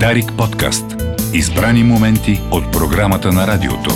Дарик 0.00 0.24
подкаст. 0.38 0.84
Избрани 1.34 1.82
моменти 1.82 2.40
от 2.52 2.72
програмата 2.72 3.32
на 3.32 3.46
радиото. 3.46 3.90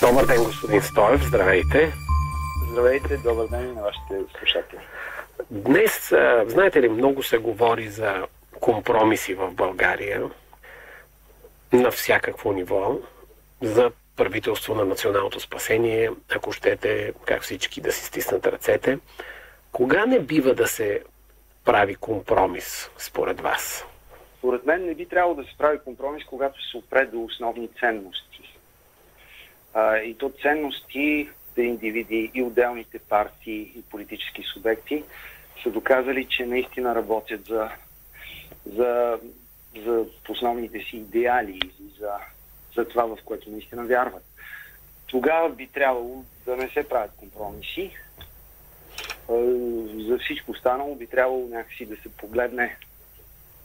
Добър 0.00 0.26
ден, 0.26 0.44
господин 0.44 0.82
Стоев. 0.82 1.22
Здравейте. 1.26 1.92
Здравейте, 2.72 3.16
добър 3.16 3.48
ден 3.48 3.74
на 3.74 3.82
вашите 3.82 4.14
слушатели. 4.38 4.80
Днес, 5.50 6.12
знаете 6.46 6.82
ли, 6.82 6.88
много 6.88 7.22
се 7.22 7.38
говори 7.38 7.88
за 7.88 8.26
компромиси 8.60 9.34
в 9.34 9.50
България 9.50 10.22
на 11.72 11.90
всякакво 11.90 12.52
ниво, 12.52 12.98
за 13.62 13.90
правителство 14.16 14.74
на 14.74 14.84
националното 14.84 15.40
спасение, 15.40 16.10
ако 16.36 16.52
щете, 16.52 17.12
как 17.24 17.42
всички 17.42 17.80
да 17.80 17.92
си 17.92 18.04
стиснат 18.04 18.46
ръцете. 18.46 18.98
Кога 19.72 20.06
не 20.06 20.20
бива 20.20 20.54
да 20.54 20.66
се 20.66 21.02
прави 21.64 21.94
компромис, 21.94 22.90
според 22.98 23.40
вас? 23.40 23.84
Според 24.38 24.66
мен 24.66 24.86
не 24.86 24.94
би 24.94 25.06
трябвало 25.06 25.34
да 25.34 25.44
се 25.44 25.56
прави 25.58 25.78
компромис, 25.78 26.24
когато 26.24 26.70
се 26.70 26.76
опре 26.76 27.06
до 27.06 27.24
основни 27.24 27.68
ценности. 27.80 28.58
А, 29.74 29.98
и 29.98 30.14
то 30.14 30.32
ценности 30.42 31.30
да 31.56 31.62
индивиди 31.62 32.30
и 32.34 32.42
отделните 32.42 32.98
партии 32.98 33.72
и 33.76 33.82
политически 33.82 34.42
субекти 34.42 35.04
са 35.62 35.70
доказали, 35.70 36.24
че 36.24 36.46
наистина 36.46 36.94
работят 36.94 37.44
за, 37.44 37.70
за, 38.66 39.18
за 39.84 40.04
основните 40.28 40.80
си 40.80 40.96
идеали 40.96 41.60
и 41.80 42.00
за, 42.00 42.12
за 42.76 42.88
това, 42.88 43.04
в 43.04 43.18
което 43.24 43.50
наистина 43.50 43.84
вярват. 43.84 44.24
Тогава 45.06 45.48
би 45.48 45.66
трябвало 45.66 46.24
да 46.46 46.56
не 46.56 46.68
се 46.68 46.88
правят 46.88 47.12
компромиси. 47.16 47.90
За 50.08 50.18
всичко 50.18 50.50
останало 50.50 50.94
би 50.94 51.06
трябвало 51.06 51.48
някакси 51.48 51.86
да 51.86 51.96
се 51.96 52.08
погледне 52.08 52.76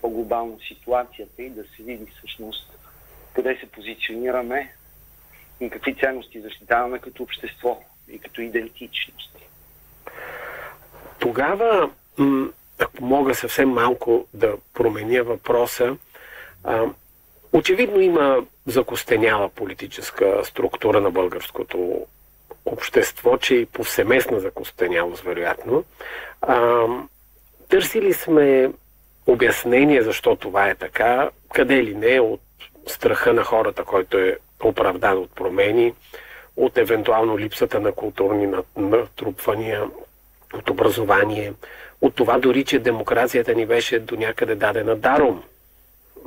по-глобално 0.02 0.60
ситуацията 0.68 1.44
и 1.44 1.50
да 1.50 1.64
се 1.64 1.84
види 1.84 2.12
всъщност 2.18 2.78
къде 3.34 3.58
се 3.60 3.72
позиционираме 3.72 4.74
и 5.60 5.70
какви 5.70 5.96
ценности 5.96 6.42
защитаваме 6.42 7.00
като 7.00 7.24
общество 7.24 7.84
и 8.10 8.20
като 8.20 8.42
идентичност. 8.42 9.38
Тогава, 11.20 11.90
ако 12.80 13.04
мога 13.06 13.36
съвсем 13.36 13.70
малко 13.70 14.28
да 14.34 14.58
променя 14.74 15.22
въпроса, 15.22 15.98
очевидно 17.54 18.02
има 18.02 18.46
закостеняла 18.66 19.50
политическа 19.50 20.42
структура 20.46 21.02
на 21.02 21.12
българското 21.12 22.06
общество, 22.72 23.38
че 23.38 23.56
и 23.56 23.66
повсеместна 23.66 24.40
закостенялост, 24.40 25.24
вероятно. 25.24 25.84
търсили 27.70 28.14
сме 28.14 28.72
обяснение 29.28 30.02
защо 30.02 30.36
това 30.36 30.70
е 30.70 30.76
така, 30.76 31.30
къде 31.54 31.84
ли 31.84 31.96
не, 31.96 32.20
от 32.20 32.42
страха 32.88 33.34
на 33.34 33.44
хората, 33.44 33.84
който 33.84 34.18
е 34.18 34.38
оправдан 34.64 35.18
от 35.18 35.36
промени, 35.36 35.94
от 36.58 36.78
евентуално 36.78 37.40
липсата 37.40 37.80
на 37.80 37.92
културни 37.92 38.54
натрупвания, 38.78 39.84
от 40.54 40.70
образование, 40.70 41.54
от 42.02 42.16
това 42.16 42.40
дори, 42.40 42.64
че 42.64 42.80
демокрацията 42.80 43.56
ни 43.56 43.66
беше 43.66 44.00
до 44.00 44.16
някъде 44.16 44.56
дадена 44.56 44.96
даром 44.96 45.44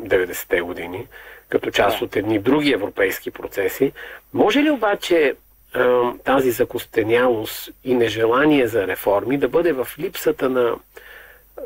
90-те 0.01 0.61
години, 0.61 1.07
като 1.49 1.71
част 1.71 2.03
от 2.03 2.17
едни 2.17 2.39
други 2.39 2.73
европейски 2.73 3.31
процеси. 3.31 3.93
Може 4.33 4.63
ли 4.63 4.71
обаче 4.71 5.35
тази 6.25 6.51
закостенялост 6.51 7.71
и 7.85 7.95
нежелание 7.95 8.67
за 8.67 8.87
реформи 8.87 9.39
да 9.39 9.49
бъде 9.49 9.73
в 9.73 9.89
липсата 9.99 10.49
на 10.49 10.77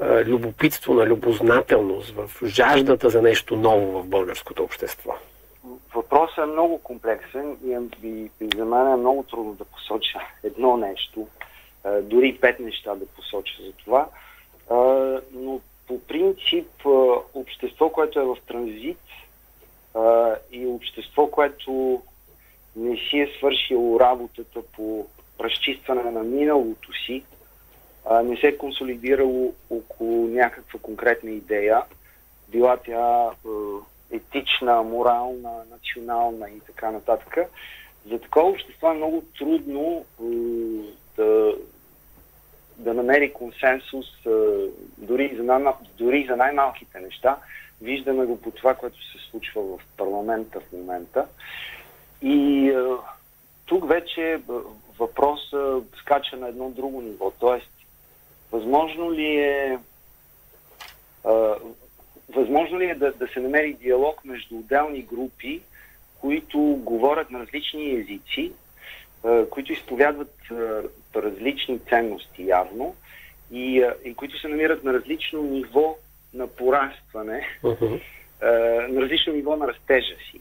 любопитство, 0.02 0.94
на 0.94 1.06
любознателност, 1.06 2.14
в 2.14 2.46
жаждата 2.46 3.10
за 3.10 3.22
нещо 3.22 3.56
ново 3.56 4.02
в 4.02 4.06
българското 4.06 4.62
общество? 4.62 5.12
Въпросът 5.94 6.38
е 6.38 6.46
много 6.46 6.78
комплексен 6.78 7.56
и, 7.64 7.78
и, 8.06 8.30
и 8.40 8.48
за 8.56 8.64
мен 8.64 8.92
е 8.92 8.96
много 8.96 9.22
трудно 9.22 9.54
да 9.54 9.64
посоча 9.64 10.20
едно 10.42 10.76
нещо, 10.76 11.28
дори 12.02 12.38
пет 12.40 12.60
неща 12.60 12.94
да 12.94 13.06
посоча 13.06 13.62
за 13.62 13.72
това. 13.72 14.08
Но 15.32 15.60
по 15.86 16.00
принцип 16.00 16.68
общество, 17.34 17.88
което 17.88 18.20
е 18.20 18.24
в 18.24 18.36
транзит 18.48 18.98
и 20.52 20.66
общество, 20.66 21.26
което 21.26 22.02
не 22.76 22.96
си 22.96 23.18
е 23.20 23.32
свършило 23.38 24.00
работата 24.00 24.62
по 24.76 25.06
разчистване 25.40 26.10
на 26.10 26.22
миналото 26.22 26.92
си, 27.06 27.24
не 28.24 28.36
се 28.36 28.46
е 28.46 28.58
консолидирало 28.58 29.54
около 29.70 30.28
някаква 30.28 30.80
конкретна 30.80 31.30
идея, 31.30 31.82
била 32.48 32.76
тя 32.76 33.30
етична, 34.10 34.82
морална, 34.82 35.50
национална 35.70 36.50
и 36.50 36.60
така 36.60 36.90
нататък. 36.90 37.36
За 38.10 38.18
такова 38.18 38.50
общество 38.50 38.90
е 38.90 38.94
много 38.94 39.22
трудно 39.38 40.04
да, 41.16 41.54
да 42.76 42.94
намери 42.94 43.32
консенсус 43.32 44.06
дори 44.98 45.36
за, 45.36 45.72
дори 45.98 46.26
за 46.28 46.36
най-малките 46.36 47.00
неща. 47.00 47.36
Виждаме 47.82 48.24
го 48.24 48.40
по 48.40 48.50
това, 48.50 48.74
което 48.74 48.96
се 48.96 49.30
случва 49.30 49.62
в 49.62 49.78
парламента 49.96 50.60
в 50.60 50.72
момента. 50.72 51.26
И 52.24 52.72
тук 53.66 53.88
вече 53.88 54.40
въпросът 54.98 55.84
скача 55.96 56.36
на 56.36 56.48
едно 56.48 56.70
друго 56.70 57.00
ниво. 57.00 57.30
Тоест, 57.30 57.70
възможно 58.52 59.12
ли 59.12 59.36
е 59.36 59.78
възможно 62.34 62.78
ли 62.78 62.84
е 62.84 62.94
да, 62.94 63.12
да 63.12 63.28
се 63.28 63.40
намери 63.40 63.74
диалог 63.74 64.24
между 64.24 64.56
отделни 64.56 65.02
групи, 65.02 65.60
които 66.20 66.58
говорят 66.60 67.30
на 67.30 67.40
различни 67.40 67.94
езици, 67.94 68.52
които 69.50 69.72
изповядват 69.72 70.34
различни 71.16 71.78
ценности 71.78 72.46
явно 72.46 72.94
и, 73.52 73.90
и 74.04 74.14
които 74.14 74.38
се 74.38 74.48
намират 74.48 74.84
на 74.84 74.92
различно 74.92 75.42
ниво 75.42 75.96
на 76.34 76.46
порастване, 76.46 77.58
uh-huh. 77.62 78.00
на 78.88 79.02
различно 79.02 79.32
ниво 79.32 79.56
на 79.56 79.68
растежа 79.68 80.14
си. 80.30 80.40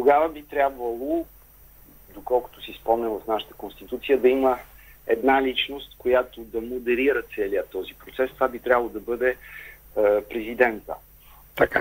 Тогава 0.00 0.28
би 0.28 0.42
трябвало, 0.42 1.26
доколкото 2.14 2.62
си 2.62 2.72
спомням 2.80 3.12
в 3.12 3.26
нашата 3.26 3.54
конституция, 3.54 4.18
да 4.18 4.28
има 4.28 4.58
една 5.06 5.42
личност, 5.42 5.96
която 5.98 6.40
да 6.40 6.60
модерира 6.60 7.22
целият 7.34 7.70
този 7.70 7.94
процес. 7.94 8.30
Това 8.34 8.48
би 8.48 8.58
трябвало 8.58 8.88
да 8.88 9.00
бъде 9.00 9.28
е, 9.30 9.36
президента. 10.20 10.94
Така. 11.56 11.80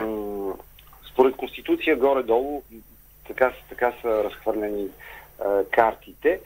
Според 1.12 1.36
Конституция, 1.36 1.96
горе-долу, 1.96 2.64
така, 3.28 3.54
така 3.70 3.94
са 4.02 4.24
разхвърлени 4.24 4.84
е, 4.84 4.90
картите. 5.72 6.30
Е, 6.32 6.40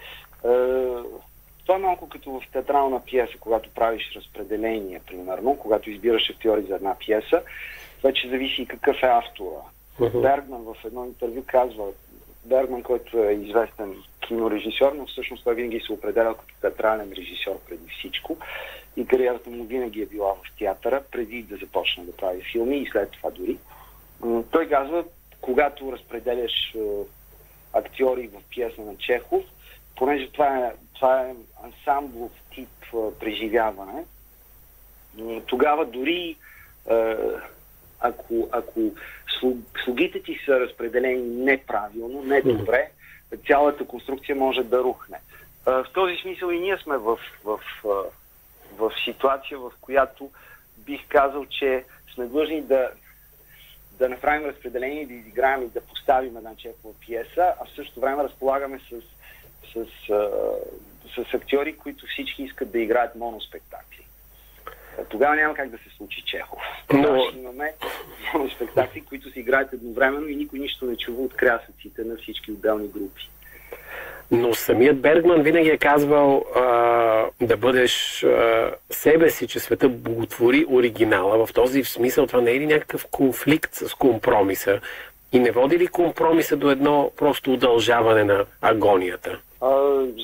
това 1.65 1.75
е 1.75 1.77
малко 1.77 2.09
като 2.09 2.31
в 2.31 2.41
театрална 2.51 3.05
пиеса, 3.05 3.33
когато 3.39 3.69
правиш 3.69 4.11
разпределение, 4.15 5.01
примерно, 5.07 5.57
когато 5.57 5.89
избираш 5.89 6.29
актьори 6.29 6.61
за 6.61 6.75
една 6.75 6.95
пиеса, 6.99 7.41
вече 8.03 8.29
зависи 8.29 8.61
и 8.61 8.65
какъв 8.65 9.03
е 9.03 9.05
автора. 9.05 9.72
Uh-huh. 9.99 10.21
Бергман 10.21 10.63
в 10.63 10.75
едно 10.85 11.05
интервю 11.05 11.43
казва, 11.47 11.85
Бергман, 12.45 12.83
който 12.83 13.17
е 13.17 13.31
известен 13.31 13.95
кинорежисьор, 14.19 14.91
но 14.91 15.05
всъщност 15.05 15.43
той 15.43 15.55
винаги 15.55 15.79
се 15.79 15.93
определя 15.93 16.37
като 16.37 16.53
театрален 16.61 17.13
режисьор 17.17 17.59
преди 17.69 17.89
всичко 17.89 18.37
и 18.97 19.07
кариерата 19.07 19.49
му 19.49 19.63
винаги 19.63 20.01
е 20.01 20.05
била 20.05 20.33
в 20.33 20.57
театъра, 20.59 21.03
преди 21.11 21.43
да 21.43 21.57
започне 21.57 22.03
да 22.03 22.15
прави 22.15 22.41
филми 22.51 22.77
и 22.77 22.89
след 22.91 23.11
това 23.11 23.29
дори. 23.31 23.57
Той 24.51 24.69
казва, 24.69 25.03
когато 25.41 25.91
разпределяш 25.91 26.75
актьори 27.73 28.27
в 28.27 28.41
пиеса 28.49 28.81
на 28.81 28.97
Чехов, 28.97 29.43
понеже 29.95 30.29
това 30.29 30.57
е, 30.57 30.73
това 30.95 31.21
е 31.21 31.35
ансамблов 31.63 32.31
тип 32.55 32.69
преживяване, 33.19 34.03
тогава 35.45 35.85
дори 35.85 36.35
ако, 38.03 38.49
ако 38.51 38.91
слугите 39.83 40.23
ти 40.23 40.39
са 40.45 40.59
разпределени 40.59 41.21
неправилно, 41.21 42.23
недобре, 42.23 42.89
цялата 43.47 43.85
конструкция 43.85 44.35
може 44.35 44.63
да 44.63 44.83
рухне. 44.83 45.19
В 45.65 45.85
този 45.93 46.15
смисъл 46.15 46.49
и 46.49 46.59
ние 46.59 46.77
сме 46.77 46.97
в, 46.97 47.19
в, 47.43 47.59
в, 47.83 48.05
в 48.77 48.91
ситуация, 49.05 49.59
в 49.59 49.71
която 49.81 50.29
бих 50.77 51.07
казал, 51.07 51.45
че 51.45 51.83
сме 52.13 52.25
длъжни 52.25 52.61
да, 52.61 52.89
да 53.91 54.09
направим 54.09 54.49
разпределение, 54.49 55.05
да 55.05 55.13
изиграем 55.13 55.63
и 55.63 55.69
да 55.69 55.81
поставим 55.81 56.37
една 56.37 56.55
чекова 56.55 56.93
пиеса, 56.99 57.53
а 57.61 57.65
в 57.65 57.75
същото 57.75 57.99
време 57.99 58.23
разполагаме 58.23 58.79
с, 58.79 59.01
с, 59.73 59.85
с, 60.05 61.25
с 61.25 61.33
актьори, 61.33 61.77
които 61.77 62.05
всички 62.07 62.43
искат 62.43 62.71
да 62.71 62.79
играят 62.79 63.15
моноспектакли. 63.15 64.02
Тогава 65.09 65.35
няма 65.35 65.53
как 65.53 65.69
да 65.69 65.77
се 65.77 65.97
случи 65.97 66.23
Чехов. 66.25 66.59
Но... 66.93 67.25
Ще 67.29 67.39
имаме 67.39 67.73
спектакли, 68.55 69.01
които 69.01 69.31
се 69.31 69.39
играят 69.39 69.73
едновременно 69.73 70.27
и 70.27 70.35
никой 70.35 70.59
нищо 70.59 70.85
не 70.85 70.97
чува 70.97 71.21
от 71.21 71.33
крясъците 71.33 72.03
на 72.03 72.17
всички 72.17 72.51
отделни 72.51 72.87
групи. 72.87 73.29
Но 74.31 74.53
самият 74.53 75.01
Бергман 75.01 75.41
винаги 75.41 75.69
е 75.69 75.77
казвал 75.77 76.45
а, 76.55 76.61
да 77.41 77.57
бъдеш 77.57 78.23
а, 78.23 78.71
себе 78.89 79.29
си, 79.29 79.47
че 79.47 79.59
света 79.59 79.89
благотвори 79.89 80.65
оригинала. 80.69 81.45
В 81.45 81.53
този 81.53 81.83
смисъл 81.83 82.27
това 82.27 82.41
не 82.41 82.51
е 82.51 82.59
ли 82.59 82.65
някакъв 82.65 83.05
конфликт 83.11 83.73
с 83.73 83.93
компромиса? 83.93 84.79
И 85.31 85.39
не 85.39 85.51
води 85.51 85.79
ли 85.79 85.87
компромиса 85.87 86.57
до 86.57 86.71
едно 86.71 87.11
просто 87.17 87.53
удължаване 87.53 88.23
на 88.23 88.45
агонията? 88.61 89.39
А, 89.63 89.69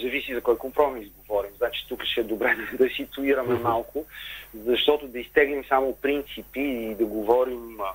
зависи 0.01 0.33
за 0.33 0.41
кой 0.41 0.57
компромис 0.57 1.07
говорим. 1.17 1.51
Значи 1.57 1.85
тук 1.89 2.03
ще 2.03 2.21
е 2.21 2.23
добре 2.23 2.57
да 2.77 2.89
ситуираме 2.89 3.55
малко, 3.55 4.05
защото 4.65 5.07
да 5.07 5.19
изтеглим 5.19 5.63
само 5.69 5.95
принципи 5.95 6.61
и 6.61 6.95
да 6.95 7.05
говорим 7.05 7.81
а, 7.81 7.91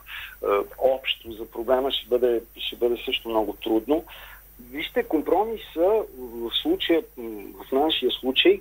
а, 0.46 0.62
общо 0.78 1.32
за 1.32 1.50
проблема 1.50 1.92
ще 1.92 2.08
бъде, 2.08 2.42
ще 2.56 2.76
бъде 2.76 2.96
също 3.04 3.28
много 3.28 3.52
трудно. 3.52 4.04
Вижте, 4.70 5.02
компромиса 5.02 6.02
в 6.18 6.50
случая, 6.62 7.02
в 7.66 7.72
нашия 7.72 8.10
случай, 8.10 8.60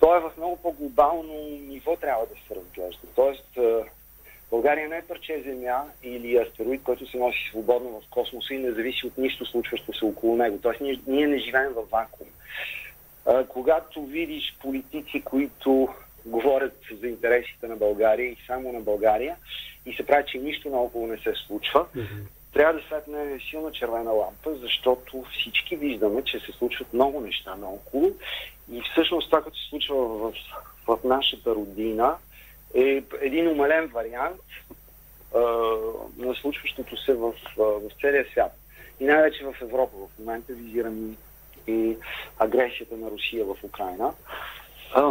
той 0.00 0.16
е 0.16 0.20
в 0.20 0.32
много 0.36 0.56
по-глобално 0.56 1.34
ниво 1.68 1.96
трябва 1.96 2.26
да 2.26 2.34
се 2.34 2.60
разглежда. 2.60 3.06
Тоест, 3.14 3.58
България 4.50 4.88
не 4.88 4.96
е 4.96 5.02
парче 5.02 5.42
земя 5.46 5.84
или 6.02 6.36
астероид, 6.36 6.82
който 6.82 7.10
се 7.10 7.18
носи 7.18 7.48
свободно 7.50 7.90
в 7.90 8.10
космоса 8.10 8.54
и 8.54 8.58
не 8.58 8.72
зависи 8.72 9.06
от 9.06 9.18
нищо 9.18 9.46
случващо 9.46 9.92
се 9.92 10.04
около 10.04 10.36
него. 10.36 10.58
Тоест 10.62 10.80
ние, 10.80 11.00
ние 11.06 11.26
не 11.26 11.38
живеем 11.38 11.72
в 11.72 11.90
вакуум. 11.92 12.28
А, 13.26 13.44
когато 13.44 14.02
видиш 14.02 14.56
политици, 14.62 15.22
които 15.24 15.88
говорят 16.26 16.78
за 17.00 17.08
интересите 17.08 17.68
на 17.68 17.76
България 17.76 18.26
и 18.26 18.36
само 18.46 18.72
на 18.72 18.80
България 18.80 19.36
и 19.86 19.92
се 19.92 20.06
прави, 20.06 20.24
че 20.26 20.38
нищо 20.38 20.70
наоколо 20.70 21.06
не 21.06 21.18
се 21.18 21.34
случва, 21.46 21.86
mm-hmm. 21.96 22.22
трябва 22.52 22.74
да 22.74 22.86
светне 22.86 23.40
силна 23.50 23.72
червена 23.72 24.10
лампа, 24.10 24.54
защото 24.54 25.24
всички 25.32 25.76
виждаме, 25.76 26.24
че 26.24 26.40
се 26.40 26.52
случват 26.52 26.92
много 26.92 27.20
неща 27.20 27.54
наоколо 27.56 28.12
и 28.72 28.82
всъщност 28.92 29.30
това, 29.30 29.42
като 29.42 29.56
се 29.56 29.68
случва 29.68 29.96
в, 29.96 30.32
в 30.86 30.98
нашата 31.04 31.54
родина, 31.54 32.16
е 32.74 33.02
един 33.20 33.48
умален 33.48 33.86
вариант 33.86 34.40
а, 35.34 35.40
на 36.16 36.34
случващото 36.34 36.96
се 36.96 37.14
в, 37.14 37.32
в 37.56 37.90
целия 38.00 38.26
свят. 38.30 38.52
И 39.00 39.04
най-вече 39.04 39.44
в 39.44 39.54
Европа. 39.62 39.96
В 39.96 40.18
момента 40.18 40.52
визирам 40.52 41.16
и, 41.66 41.72
и 41.72 41.96
агресията 42.38 42.96
на 42.96 43.10
Русия 43.10 43.44
в 43.44 43.56
Украина. 43.64 44.12
А, 44.94 45.02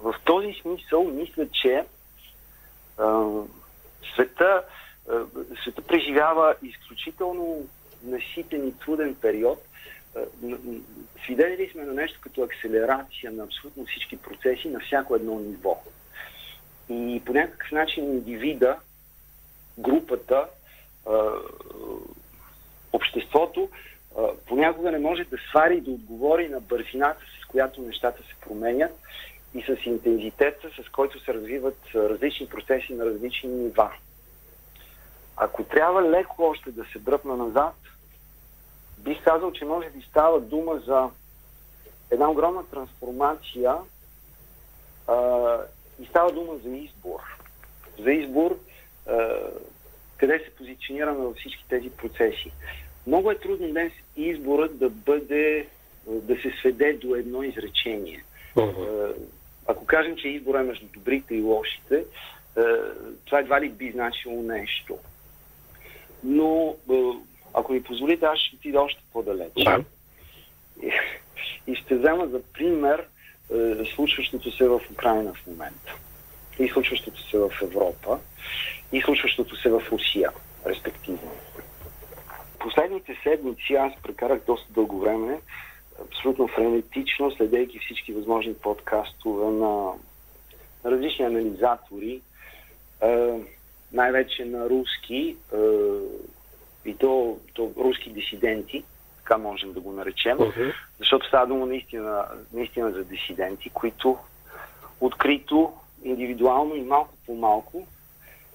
в 0.00 0.14
този 0.24 0.54
смисъл 0.62 1.04
мисля, 1.04 1.48
че 1.62 1.84
а, 2.98 3.30
света, 4.14 4.62
а, 5.10 5.24
света 5.62 5.82
преживява 5.82 6.54
изключително 6.62 7.66
наситен 8.04 8.68
и 8.68 8.78
труден 8.78 9.14
период. 9.14 9.64
Свидетели 11.24 11.70
сме 11.72 11.84
на 11.84 11.92
нещо 11.92 12.18
като 12.20 12.42
акселерация 12.42 13.32
на 13.32 13.44
абсолютно 13.44 13.86
всички 13.86 14.16
процеси 14.16 14.68
на 14.68 14.80
всяко 14.80 15.14
едно 15.14 15.38
ниво. 15.38 15.82
И 16.88 17.22
по 17.26 17.32
някакъв 17.32 17.72
начин 17.72 18.04
индивида, 18.04 18.76
групата, 19.78 20.46
обществото 22.92 23.68
понякога 24.46 24.90
не 24.90 24.98
може 24.98 25.24
да 25.24 25.36
свари 25.50 25.76
и 25.76 25.80
да 25.80 25.90
отговори 25.90 26.48
на 26.48 26.60
бързината, 26.60 27.20
с 27.42 27.46
която 27.46 27.82
нещата 27.82 28.22
се 28.22 28.34
променят 28.48 28.98
и 29.54 29.62
с 29.62 29.86
интензитета, 29.86 30.70
с 30.82 30.88
който 30.88 31.20
се 31.20 31.34
развиват 31.34 31.78
различни 31.94 32.48
процеси 32.48 32.94
на 32.94 33.04
различни 33.04 33.50
нива. 33.50 33.92
Ако 35.36 35.64
трябва 35.64 36.02
леко 36.02 36.42
още 36.42 36.70
да 36.70 36.84
се 36.84 36.98
дръпна 36.98 37.36
назад, 37.36 37.74
бих 38.98 39.24
казал, 39.24 39.52
че 39.52 39.64
може 39.64 39.90
би 39.90 40.02
става 40.02 40.40
дума 40.40 40.82
за 40.86 41.10
една 42.10 42.30
огромна 42.30 42.66
трансформация 42.66 43.76
и 46.02 46.06
става 46.06 46.32
дума 46.32 46.56
за 46.56 46.76
избор. 46.76 47.20
За 47.98 48.12
избор 48.12 48.58
къде 50.16 50.38
се 50.38 50.54
позиционираме 50.56 51.18
във 51.18 51.36
всички 51.36 51.64
тези 51.68 51.90
процеси. 51.90 52.52
Много 53.06 53.30
е 53.30 53.38
трудно 53.38 53.68
днес 53.68 53.92
изборът 54.16 54.78
да 54.78 54.90
бъде, 54.90 55.66
да 56.06 56.34
се 56.34 56.52
сведе 56.60 56.92
до 56.92 57.14
едно 57.14 57.42
изречение. 57.42 58.24
Uh-huh. 58.56 59.14
Ако 59.66 59.86
кажем, 59.86 60.16
че 60.16 60.28
избора 60.28 60.60
е 60.60 60.62
между 60.62 60.86
добрите 60.86 61.34
и 61.34 61.42
лошите, 61.42 62.04
това 63.24 63.38
едва 63.38 63.60
ли 63.60 63.68
би 63.68 63.90
значило 63.90 64.42
нещо. 64.42 64.98
Но, 66.22 66.76
ако 67.54 67.72
ми 67.72 67.82
позволите, 67.82 68.24
аз 68.24 68.38
ще 68.38 68.56
отида 68.56 68.80
още 68.80 69.02
по-далече. 69.12 69.54
Uh-huh. 69.54 69.84
И 71.66 71.74
ще 71.74 71.96
взема 71.96 72.26
за 72.26 72.42
пример 72.42 73.06
случващото 73.94 74.50
се 74.50 74.68
в 74.68 74.80
Украина 74.92 75.34
в 75.34 75.46
момента. 75.46 75.94
И 76.58 76.68
случващото 76.68 77.28
се 77.30 77.38
в 77.38 77.50
Европа. 77.62 78.18
И 78.92 79.02
случващото 79.02 79.56
се 79.56 79.70
в 79.70 79.82
Русия, 79.92 80.30
респективно. 80.66 81.32
Последните 82.58 83.18
седмици 83.22 83.74
аз 83.74 83.92
прекарах 84.02 84.40
доста 84.46 84.72
дълго 84.72 85.00
време 85.00 85.40
абсолютно 86.02 86.48
френетично, 86.48 87.30
следейки 87.30 87.78
всички 87.78 88.12
възможни 88.12 88.54
подкастове 88.54 89.50
на 89.50 89.92
различни 90.84 91.24
анализатори, 91.24 92.20
е, 93.02 93.40
най-вече 93.92 94.44
на 94.44 94.70
руски 94.70 95.36
е, 95.52 95.56
и 96.84 96.94
то, 96.94 97.38
то 97.54 97.72
руски 97.76 98.10
дисиденти, 98.10 98.84
така 99.24 99.38
можем 99.38 99.72
да 99.72 99.80
го 99.80 99.92
наречем, 99.92 100.38
uh-huh. 100.38 100.74
защото 100.98 101.26
става 101.26 101.46
дума 101.46 101.66
наистина, 101.66 102.24
наистина 102.52 102.92
за 102.92 103.04
дисиденти, 103.04 103.70
които 103.70 104.18
открито, 105.00 105.72
индивидуално 106.02 106.74
и 106.74 106.82
малко 106.82 107.14
по 107.26 107.34
малко 107.34 107.86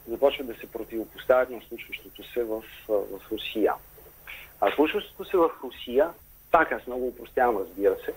започват 0.08 0.48
да 0.48 0.56
се 0.56 0.72
противопоставят 0.72 1.50
на 1.50 1.62
случващото 1.68 2.24
се 2.24 2.44
в, 2.44 2.64
в 2.88 3.32
Русия. 3.32 3.74
А 4.62 4.72
случващото 4.72 5.26
се 5.26 5.38
в 5.38 5.50
Русия, 5.64 6.10
пак 6.52 6.72
аз 6.72 6.88
много 6.88 7.08
упростявам, 7.08 7.58
разбира 7.58 7.96
се, 8.06 8.14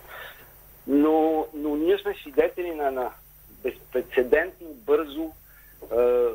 но, 0.86 1.46
но 1.54 1.76
ние 1.76 1.98
сме 1.98 2.14
свидетели 2.14 2.74
на, 2.74 2.90
на 2.90 3.10
безпредседентно 3.62 4.66
бързо 4.68 5.30
е, 5.30 6.26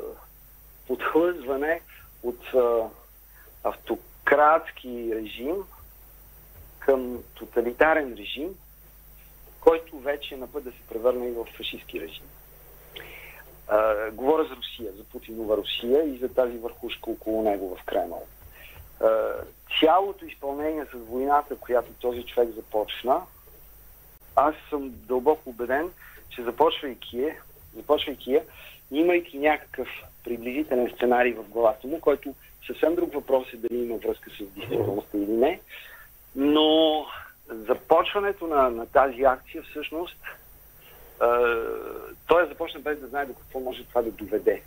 подхлъзване 0.86 1.80
от 2.22 2.40
е, 2.54 2.58
автократски 3.64 5.12
режим 5.14 5.54
към 6.88 7.22
тоталитарен 7.34 8.14
режим, 8.18 8.54
който 9.60 9.98
вече 9.98 10.34
е 10.34 10.38
на 10.38 10.52
път 10.52 10.64
да 10.64 10.70
се 10.70 10.82
превърне 10.88 11.28
и 11.28 11.32
в 11.32 11.44
фашистски 11.56 12.00
режим. 12.00 12.24
А, 13.68 14.10
говоря 14.10 14.44
за 14.44 14.56
Русия, 14.56 14.92
за 14.92 15.04
Путинова 15.04 15.56
Русия 15.56 16.04
и 16.04 16.18
за 16.18 16.34
тази 16.34 16.58
върхушка 16.58 17.10
около 17.10 17.42
него 17.42 17.76
в 17.76 17.84
Кремъл. 17.84 18.26
Цялото 19.80 20.24
изпълнение 20.24 20.84
с 20.84 20.98
войната, 20.98 21.56
която 21.56 21.92
този 21.92 22.22
човек 22.22 22.48
започна, 22.50 23.20
аз 24.36 24.54
съм 24.70 24.90
дълбоко 24.90 25.50
убеден, 25.50 25.90
че 26.30 26.42
започвайки 26.42 27.20
е, 27.20 27.40
започвайки 27.76 28.34
е, 28.34 28.44
имайки 28.90 29.38
някакъв 29.38 29.88
приблизителен 30.24 30.90
сценарий 30.96 31.32
в 31.32 31.42
главата 31.42 31.86
му, 31.86 32.00
който 32.00 32.34
съвсем 32.66 32.94
друг 32.94 33.14
въпрос 33.14 33.52
е 33.52 33.56
дали 33.56 33.82
има 33.82 33.96
връзка 33.96 34.30
с 34.30 34.44
действителността 34.44 35.18
или 35.18 35.32
не, 35.32 35.60
но 36.36 37.06
започването 37.48 38.46
на, 38.46 38.70
на 38.70 38.86
тази 38.86 39.22
акция 39.22 39.62
всъщност 39.62 40.16
е, 40.22 41.26
той 42.26 42.46
започна 42.48 42.80
без 42.80 43.00
да 43.00 43.06
знае 43.06 43.26
до 43.26 43.34
какво 43.34 43.60
може 43.60 43.84
това 43.84 44.02
да 44.02 44.10
доведе. 44.10 44.62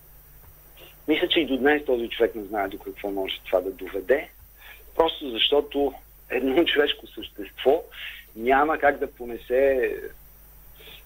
Мисля, 1.07 1.27
че 1.27 1.39
и 1.39 1.45
до 1.45 1.57
днес 1.57 1.85
този 1.85 2.09
човек 2.09 2.35
не 2.35 2.43
знае 2.43 2.67
до 2.67 2.79
какво 2.79 3.11
може 3.11 3.41
това 3.45 3.61
да 3.61 3.71
доведе, 3.71 4.29
просто 4.95 5.29
защото 5.29 5.93
едно 6.29 6.63
човешко 6.65 7.07
същество 7.07 7.83
няма 8.35 8.77
как 8.77 8.97
да 8.97 9.11
понесе 9.11 9.95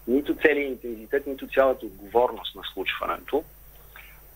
нито 0.08 0.36
целият 0.36 0.72
интензитет, 0.72 1.28
нито 1.28 1.48
цялата 1.48 1.86
отговорност 1.86 2.56
на 2.56 2.62
случването. 2.74 3.44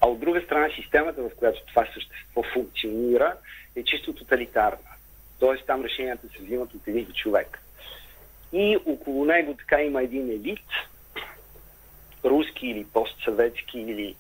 А 0.01 0.07
от 0.07 0.19
друга 0.19 0.41
страна, 0.41 0.69
системата, 0.75 1.21
в 1.21 1.35
която 1.35 1.65
това 1.65 1.87
същество 1.93 2.43
функционира, 2.53 3.35
е 3.75 3.83
чисто 3.83 4.13
тоталитарна. 4.13 4.89
Т.е. 5.39 5.65
там 5.65 5.83
решенията 5.83 6.27
се 6.29 6.43
взимат 6.43 6.73
от 6.73 6.87
един 6.87 7.07
човек. 7.13 7.59
И 8.53 8.77
около 8.85 9.25
него 9.25 9.53
така 9.53 9.81
има 9.81 10.03
един 10.03 10.29
елит, 10.29 10.67
руски 12.25 12.67
или 12.67 12.85
постсъветски 12.85 13.79
или 13.79 14.07
е, 14.07 14.15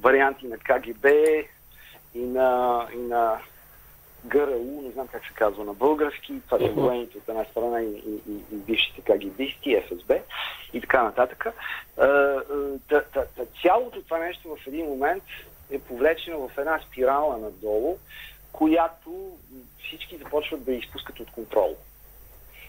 варианти 0.00 0.46
на 0.46 0.58
КГБ 0.58 1.06
и 2.14 2.20
на, 2.20 2.86
и 2.94 2.98
на 2.98 3.40
ГРУ, 4.24 4.82
не 4.82 4.90
знам 4.90 5.08
как 5.08 5.26
се 5.26 5.34
казва 5.34 5.64
на 5.64 5.74
български, 5.74 6.40
това 6.44 6.58
са 6.58 6.72
военните 6.72 7.18
от 7.18 7.28
една 7.28 7.44
страна 7.44 7.82
и, 7.82 8.02
и, 8.06 8.32
и, 8.52 8.56
бившите 8.56 9.00
КГБисти, 9.00 9.82
ФСБ 9.88 10.18
и 10.72 10.80
така 10.80 11.02
нататък. 11.02 11.46
Е, 11.46 12.04
е, 12.96 13.46
цялото 13.62 14.02
това 14.02 14.18
нещо 14.18 14.56
в 14.56 14.66
един 14.66 14.86
момент 14.86 15.24
е 15.70 15.78
повлечено 15.78 16.48
в 16.48 16.58
една 16.58 16.80
спирала 16.86 17.38
надолу, 17.38 17.98
която 18.52 19.38
всички 19.86 20.16
започват 20.16 20.64
да 20.64 20.72
изпускат 20.72 21.20
от 21.20 21.30
контрол. 21.30 21.76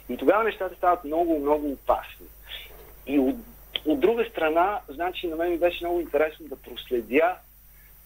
И 0.09 0.17
тогава 0.17 0.43
нещата 0.43 0.75
стават 0.75 1.03
много, 1.03 1.39
много 1.39 1.71
опасни. 1.71 2.27
И 3.07 3.19
от, 3.19 3.35
от 3.85 3.99
друга 3.99 4.25
страна, 4.25 4.79
значи 4.87 5.27
на 5.27 5.35
мен 5.35 5.57
беше 5.57 5.85
много 5.85 5.99
интересно 5.99 6.47
да 6.47 6.55
проследя 6.55 7.37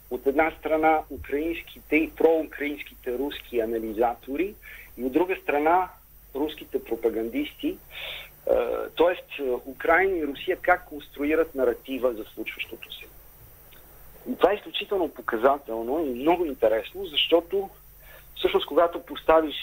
от 0.09 0.27
една 0.27 0.51
страна 0.59 1.01
украинските 1.09 1.95
и 1.95 2.11
проукраинските 2.11 3.17
руски 3.17 3.59
анализатори 3.59 4.55
и 4.97 5.03
от 5.03 5.11
друга 5.11 5.35
страна 5.43 5.89
руските 6.35 6.83
пропагандисти, 6.83 7.77
т.е. 8.97 9.43
Украина 9.65 10.17
и 10.17 10.27
Русия 10.27 10.57
как 10.61 10.85
конструират 10.85 11.55
наратива 11.55 12.13
за 12.13 12.23
случващото 12.23 12.93
се. 12.93 13.04
И 14.31 14.35
това 14.35 14.51
е 14.51 14.55
изключително 14.55 15.09
показателно 15.09 16.05
и 16.05 16.09
много 16.09 16.45
интересно, 16.45 17.05
защото 17.05 17.69
всъщност 18.35 18.67
когато 18.67 18.99
поставиш 18.99 19.55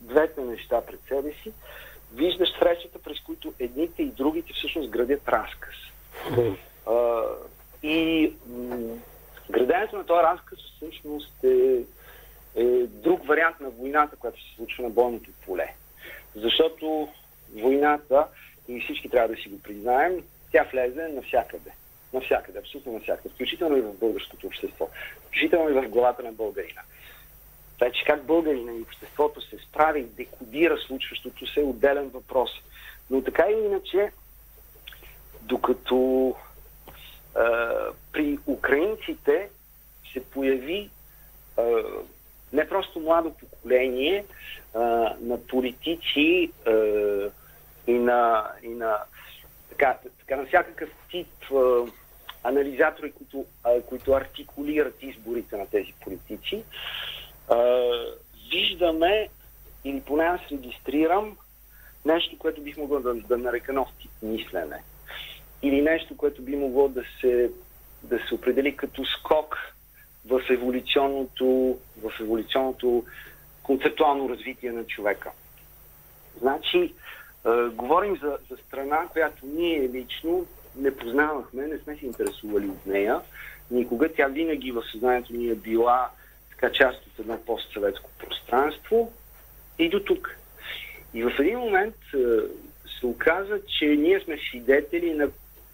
двете 0.00 0.40
неща 0.40 0.80
пред 0.80 1.00
себе 1.08 1.32
си, 1.42 1.52
виждаш 2.14 2.48
срещата, 2.58 2.98
през 2.98 3.20
които 3.20 3.52
едните 3.58 4.02
и 4.02 4.10
другите 4.10 4.52
всъщност 4.52 4.90
градят 4.90 5.28
разказ. 5.28 5.74
и 7.82 8.32
граденето 9.50 9.96
на 9.96 10.04
този 10.04 10.22
разказ 10.22 10.58
всъщност 10.76 11.44
е, 11.44 11.82
е 12.56 12.64
друг 12.86 13.26
вариант 13.26 13.60
на 13.60 13.70
войната, 13.70 14.16
която 14.16 14.42
се 14.42 14.56
случва 14.56 14.84
на 14.84 14.90
бойното 14.90 15.30
поле. 15.46 15.74
Защото 16.34 17.08
войната, 17.54 18.26
и 18.68 18.80
всички 18.80 19.08
трябва 19.08 19.34
да 19.34 19.42
си 19.42 19.48
го 19.48 19.62
признаем, 19.62 20.24
тя 20.52 20.62
влезе 20.72 21.08
навсякъде. 21.08 21.70
Навсякъде, 22.12 22.58
абсолютно 22.58 22.92
навсякъде. 22.92 23.34
Включително 23.34 23.76
и 23.76 23.80
в 23.80 23.98
българското 23.98 24.46
общество. 24.46 24.88
Включително 25.26 25.70
и 25.70 25.72
в 25.72 25.88
главата 25.88 26.22
на 26.22 26.32
българина. 26.32 26.82
Така 27.78 27.92
че 27.92 28.04
как 28.04 28.24
българина 28.24 28.72
и 28.72 28.82
обществото 28.82 29.40
се 29.40 29.58
справи 29.58 30.02
декодира 30.02 30.78
случващото 30.78 31.46
се 31.46 31.60
е 31.60 31.64
отделен 31.64 32.08
въпрос. 32.08 32.50
Но 33.10 33.22
така 33.22 33.46
и 33.50 33.64
иначе, 33.64 34.12
докато 35.42 36.34
а, 37.34 37.70
при 38.12 38.38
украинците 38.46 39.48
се 40.12 40.24
появи 40.24 40.90
а, 41.56 41.82
не 42.52 42.68
просто 42.68 43.00
младо 43.00 43.34
поколение 43.34 44.24
а, 44.74 44.80
на 45.20 45.46
политици 45.46 46.52
а, 46.66 46.72
и 47.86 47.92
на, 47.92 48.50
и 48.62 48.68
на 48.68 48.98
така, 49.78 49.98
така 50.18 50.36
на 50.36 50.46
всякакъв 50.46 50.88
тип 51.10 51.28
а, 51.54 51.86
анализатори, 52.44 53.12
които, 53.12 53.44
а, 53.64 53.80
които 53.80 54.12
артикулират 54.12 55.02
изборите 55.02 55.56
на 55.56 55.66
тези 55.66 55.94
политици, 56.04 56.64
а, 57.50 57.88
виждаме, 58.50 59.28
или 59.84 60.00
поне 60.00 60.24
аз 60.24 60.40
регистрирам, 60.52 61.36
нещо, 62.04 62.38
което 62.38 62.60
бих 62.60 62.76
могъл 62.76 63.00
да, 63.00 63.14
да 63.14 63.38
нарека 63.38 63.72
нов 63.72 63.88
тип 64.00 64.10
мислене. 64.22 64.82
Или 65.62 65.82
нещо, 65.82 66.16
което 66.16 66.42
би 66.42 66.56
могло 66.56 66.88
да 66.88 67.02
се, 67.20 67.50
да 68.02 68.18
се 68.28 68.34
определи 68.34 68.76
като 68.76 69.04
скок 69.04 69.56
в 70.26 70.40
еволюционното, 70.50 71.78
в 72.02 72.12
еволюционното 72.20 73.04
концептуално 73.62 74.28
развитие 74.28 74.72
на 74.72 74.84
човека. 74.84 75.30
Значи, 76.40 76.94
е, 77.46 77.68
говорим 77.68 78.16
за, 78.22 78.38
за 78.50 78.56
страна, 78.56 79.06
която 79.12 79.46
ние 79.46 79.88
лично 79.88 80.46
не 80.76 80.96
познавахме, 80.96 81.66
не 81.66 81.78
сме 81.78 81.96
се 81.96 82.06
интересували 82.06 82.66
от 82.68 82.86
нея. 82.86 83.20
Никога 83.70 84.08
тя 84.16 84.26
винаги 84.26 84.72
в 84.72 84.82
съзнанието 84.92 85.32
ни 85.32 85.48
е 85.48 85.54
била 85.54 86.10
така 86.50 86.72
част 86.72 87.06
от 87.06 87.18
едно 87.18 87.44
постсъветско 87.44 88.10
пространство 88.18 89.12
и 89.78 89.88
до 89.88 90.00
тук. 90.00 90.36
И 91.14 91.22
в 91.22 91.32
един 91.38 91.58
момент 91.58 91.94
е, 92.14 92.18
се 93.00 93.06
оказа, 93.06 93.60
че 93.78 93.86
ние 93.86 94.20
сме 94.20 94.38
свидетели 94.48 95.14
на 95.14 95.28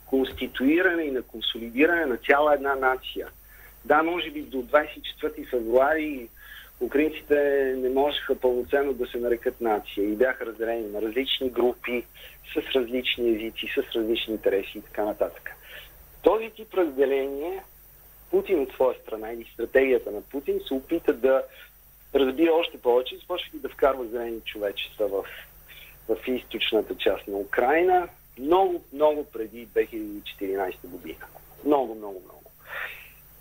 конституиране 0.06 1.02
и 1.02 1.10
на 1.10 1.22
консолидиране 1.22 2.06
на 2.06 2.16
цяла 2.16 2.54
една 2.54 2.74
нация. 2.74 3.28
Да, 3.84 4.02
може 4.02 4.30
би 4.30 4.42
до 4.42 4.56
24 4.56 5.50
февруари 5.50 6.28
украинците 6.84 7.34
не 7.76 7.88
можеха 7.88 8.40
пълноценно 8.40 8.92
да 8.92 9.06
се 9.06 9.18
нарекат 9.18 9.60
нация 9.60 10.04
и 10.04 10.16
бяха 10.16 10.46
разделени 10.46 10.88
на 10.88 11.02
различни 11.02 11.50
групи, 11.50 12.04
с 12.52 12.56
различни 12.74 13.30
езици, 13.30 13.68
с 13.74 13.96
различни 13.96 14.34
интереси 14.34 14.78
и 14.78 14.82
така 14.82 15.04
нататък. 15.04 15.50
Този 16.22 16.50
тип 16.50 16.74
разделение 16.74 17.62
Путин 18.30 18.60
от 18.60 18.72
своя 18.72 18.94
страна 19.02 19.32
или 19.32 19.50
стратегията 19.54 20.10
на 20.10 20.20
Путин 20.20 20.60
се 20.68 20.74
опита 20.74 21.12
да 21.12 21.42
разбие 22.14 22.50
още 22.50 22.78
повече, 22.78 23.16
започва 23.16 23.58
да 23.58 23.68
вкарва 23.68 24.06
зелени 24.06 24.40
човечества 24.40 25.08
в, 25.08 25.24
в 26.08 26.28
източната 26.28 26.96
част 26.96 27.28
на 27.28 27.36
Украина, 27.36 28.08
много, 28.38 28.84
много 28.92 29.24
преди 29.24 29.66
2014 29.66 30.74
година. 30.82 31.26
Много, 31.64 31.94
много, 31.94 32.22
много. 32.24 32.43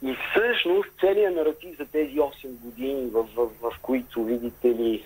И 0.03 0.15
всъщност 0.15 0.89
целият 1.00 1.36
наратив 1.36 1.77
за 1.77 1.86
тези 1.86 2.19
8 2.19 2.48
години, 2.48 3.10
в, 3.10 3.24
в, 3.36 3.50
в, 3.62 3.72
в 3.72 3.79
които, 3.81 4.24
видите 4.24 4.67
ли, 4.67 5.03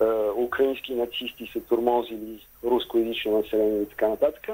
е, 0.00 0.04
украински 0.36 0.94
нацисти 0.94 1.50
са 1.52 1.60
тормозили 1.60 2.46
рускоязично 2.64 3.38
население 3.38 3.82
и 3.82 3.88
така 3.88 4.08
нататък, 4.08 4.48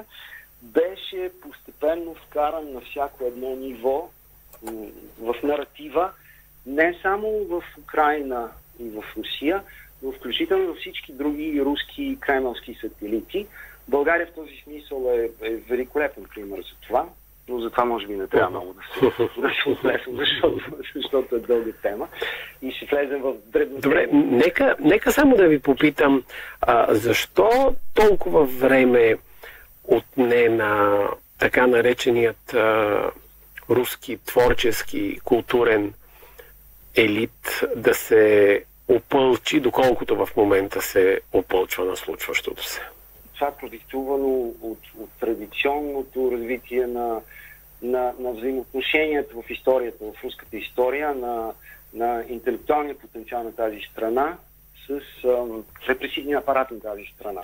беше 0.61 1.31
постепенно 1.41 2.15
вкаран 2.15 2.73
на 2.73 2.81
всяко 2.81 3.23
едно 3.23 3.55
ниво 3.55 4.09
в 5.19 5.35
наратива, 5.43 6.11
не 6.65 6.99
само 7.01 7.43
в 7.43 7.63
Украина 7.83 8.51
и 8.79 8.89
в 8.89 9.03
Русия, 9.17 9.63
но 10.03 10.11
включително 10.11 10.67
във 10.67 10.77
всички 10.77 11.13
други 11.13 11.61
руски 11.61 12.17
кремълски 12.19 12.77
сателити. 12.81 13.47
България 13.87 14.27
в 14.27 14.35
този 14.35 14.61
смисъл 14.63 15.11
е, 15.11 15.29
е 15.41 15.55
великолепен 15.55 16.23
пример 16.23 16.57
за 16.57 16.87
това, 16.87 17.09
но 17.49 17.59
за 17.59 17.69
това 17.69 17.85
може 17.85 18.07
би 18.07 18.15
не 18.15 18.27
трябва 18.27 18.49
много 18.49 18.73
да 18.73 18.81
се, 18.99 19.23
да 19.41 19.49
се 19.63 19.69
отнесем, 19.69 20.15
защото, 20.17 20.59
защото 20.95 21.35
е 21.35 21.39
дълга 21.39 21.71
тема 21.81 22.07
и 22.61 22.71
ще 22.71 22.85
влезем 22.85 23.21
в 23.21 23.33
дребно. 23.45 23.79
Добре, 23.79 24.07
нека, 24.13 24.75
нека 24.79 25.11
само 25.11 25.35
да 25.35 25.47
ви 25.47 25.59
попитам, 25.59 26.23
а, 26.61 26.93
защо 26.93 27.75
толкова 27.93 28.45
време 28.45 29.17
отне 29.83 30.49
на 30.49 31.01
така 31.39 31.67
нареченият 31.67 32.53
а, 32.53 33.11
руски 33.69 34.17
творчески, 34.25 35.19
културен 35.23 35.93
елит 36.95 37.61
да 37.75 37.93
се 37.93 38.63
опълчи, 38.87 39.59
доколкото 39.59 40.25
в 40.25 40.29
момента 40.37 40.81
се 40.81 41.21
опълчва 41.33 41.85
на 41.85 41.97
случващото 41.97 42.63
се? 42.63 42.81
Това 43.39 43.51
продиктувано 43.51 44.53
от, 44.61 44.79
от 44.97 45.09
традиционното 45.19 46.31
развитие 46.31 46.87
на, 46.87 47.21
на, 47.81 48.13
на 48.19 48.31
взаимоотношенията 48.31 49.35
в 49.35 49.49
историята, 49.49 50.05
в 50.05 50.23
руската 50.23 50.57
история, 50.57 51.15
на, 51.15 51.53
на 51.93 52.23
интелектуалния 52.29 52.97
потенциал 52.97 53.43
на 53.43 53.55
тази 53.55 53.79
страна 53.91 54.37
с 54.87 55.01
репресивния 55.89 56.37
апарат 56.37 56.71
на 56.71 56.79
тази 56.79 57.05
страна. 57.15 57.41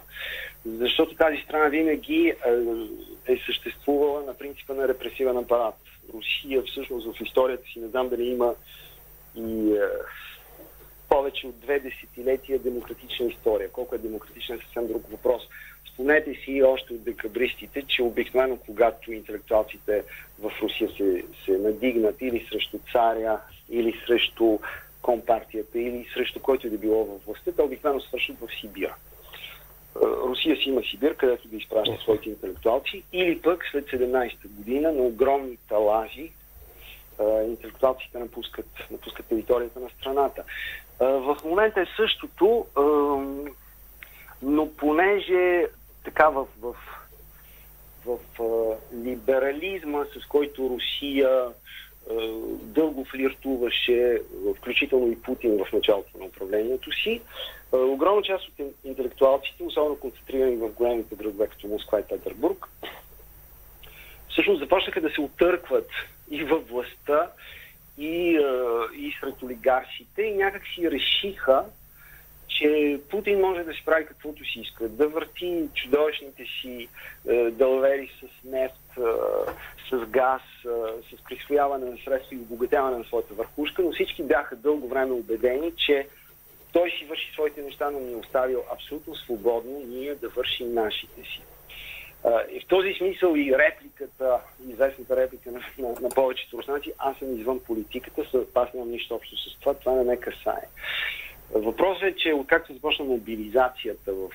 Защото 0.66 1.16
тази 1.16 1.38
страна 1.38 1.70
винаги 1.70 2.34
е, 3.28 3.34
е 3.34 3.38
съществувала 3.46 4.22
на 4.22 4.34
принципа 4.34 4.74
на 4.74 4.88
репресивен 4.88 5.38
апарат. 5.38 5.76
Русия 6.14 6.64
всъщност 6.64 7.18
в 7.18 7.22
историята 7.22 7.64
си 7.74 7.80
не 7.80 7.88
знам 7.88 8.10
дали 8.10 8.24
има 8.24 8.54
и 9.36 9.72
е, 9.72 9.80
повече 11.10 11.48
от 11.48 11.60
две 11.60 11.80
десетилетия 11.80 12.60
демократична 12.60 13.26
история. 13.26 13.70
Колко 13.72 13.96
е 13.96 13.98
демократична 13.98 14.56
е 14.56 14.60
съвсем 14.60 14.88
друг 14.88 15.12
въпрос. 15.12 15.50
Спомнете 15.96 16.34
си 16.34 16.64
още 16.64 16.94
от 16.94 17.04
декабристите, 17.04 17.84
че 17.88 18.04
обикновено 18.04 18.58
когато 18.66 19.14
интелектуалците 19.14 20.04
в 20.40 20.52
Русия 20.62 20.90
се, 20.98 21.26
се 21.46 21.52
надигнат 21.52 22.16
или 22.22 22.48
срещу 22.50 22.80
царя, 22.92 23.40
или 23.70 24.02
срещу 24.08 24.60
компартията, 25.02 25.80
или 25.80 26.08
срещу 26.14 26.40
който 26.40 26.68
и 26.68 26.70
да 26.70 26.78
било 26.78 27.06
във 27.06 27.26
властта, 27.26 27.52
те 27.52 27.62
обикновено 27.62 28.02
свършат 28.02 28.40
в 28.40 28.48
Сибир. 28.62 28.90
Е, 28.90 28.92
Русия 30.02 30.56
си 30.56 30.70
има 30.70 30.82
Сибир, 30.92 31.16
където 31.16 31.48
да 31.48 31.56
изпраща 31.56 31.98
своите 32.02 32.30
интелектуалци, 32.30 33.04
или 33.14 33.42
пък 33.42 33.66
след 33.72 33.86
17-та 33.86 34.48
година 34.48 34.92
на 34.92 35.02
огромни 35.02 35.58
талажи 35.70 36.32
интелектуалците 37.48 38.20
напускат, 38.20 38.66
напускат 38.92 39.26
територията 39.26 39.80
на 39.80 39.90
страната. 39.90 40.44
В 41.00 41.38
момента 41.46 41.82
е 41.82 41.86
същото, 41.98 42.66
но 44.42 44.70
понеже 44.78 45.66
така 46.06 46.30
в, 46.30 46.48
в, 46.62 46.76
в, 48.06 48.18
в 48.38 48.76
либерализма, 49.06 50.06
с 50.20 50.26
който 50.26 50.70
Русия 50.70 51.48
дълго 52.62 53.06
флиртуваше, 53.06 54.22
включително 54.58 55.12
и 55.12 55.22
Путин 55.22 55.58
в 55.58 55.74
началото 55.74 56.18
на 56.18 56.26
управлението 56.26 56.92
си, 56.92 57.22
огромна 57.72 58.22
част 58.22 58.48
от 58.48 58.54
интелектуалците, 58.84 59.64
особено 59.64 60.00
концентрирани 60.00 60.56
в 60.56 60.70
големите 60.70 61.16
градове 61.16 61.48
като 61.48 61.68
Москва 61.68 62.00
и 62.00 62.04
Петербург, 62.04 62.68
всъщност 64.30 64.60
започнаха 64.60 65.02
да 65.02 65.10
се 65.10 65.22
отъркват 65.22 65.90
и 66.32 66.44
във 66.44 66.70
властта, 66.70 67.30
и, 67.98 68.40
и 68.96 69.14
сред 69.20 69.44
олигарсите 69.44 70.22
и 70.22 70.36
някак 70.36 70.62
си 70.76 70.92
решиха 70.92 71.66
че 72.48 73.00
Путин 73.10 73.40
може 73.40 73.64
да 73.64 73.74
си 73.74 73.86
прави 73.86 74.06
каквото 74.06 74.46
си 74.46 74.60
иска, 74.60 74.88
да 74.90 75.08
върти 75.08 75.68
чудовищните 75.74 76.46
си 76.62 76.88
е, 77.28 77.52
дълвери 77.52 78.12
с 78.20 78.48
нефт, 78.48 78.98
е, 78.98 79.02
с 79.90 80.06
газ, 80.06 80.42
е, 80.66 81.16
с 81.16 81.24
присвояване 81.24 81.86
на 81.86 81.98
средства 81.98 82.36
и 82.36 82.40
обогатяване 82.40 82.98
на 82.98 83.04
своята 83.04 83.34
върхушка, 83.34 83.82
но 83.82 83.92
всички 83.92 84.24
бяха 84.24 84.56
дълго 84.56 84.88
време 84.88 85.12
убедени, 85.12 85.72
че 85.78 86.08
той 86.74 86.92
си 86.92 87.06
върши 87.06 87.34
своите 87.34 87.62
неща, 87.62 87.92
но 87.92 88.00
ни 88.00 88.14
е 88.14 88.16
оставил 88.16 88.64
абсолютно 88.74 89.16
свободно 89.16 89.82
ние 89.88 90.16
да 90.16 90.30
вършим 90.30 90.74
нашите 90.74 91.22
си. 91.22 91.42
И 92.52 92.60
в 92.60 92.68
този 92.68 92.94
смисъл 92.94 93.36
и 93.36 93.58
репликата, 93.58 94.40
известната 94.70 95.16
реплика 95.16 95.52
на, 95.52 95.60
на, 95.78 96.00
на 96.02 96.10
повечето 96.10 96.58
руснаци, 96.58 96.94
аз 96.98 97.18
съм 97.18 97.40
извън 97.40 97.60
политиката, 97.60 98.22
аз 98.56 98.74
нямам 98.74 98.92
нищо 98.92 99.16
общо 99.16 99.38
с 99.38 99.60
това, 99.60 99.74
това 99.74 99.92
не 99.92 100.04
ме 100.04 100.18
касае. 100.18 100.68
Въпросът 101.54 102.04
е, 102.04 102.16
че 102.16 102.34
откакто 102.34 102.74
започна 102.74 103.06
мобилизацията 103.06 104.14
в, 104.14 104.30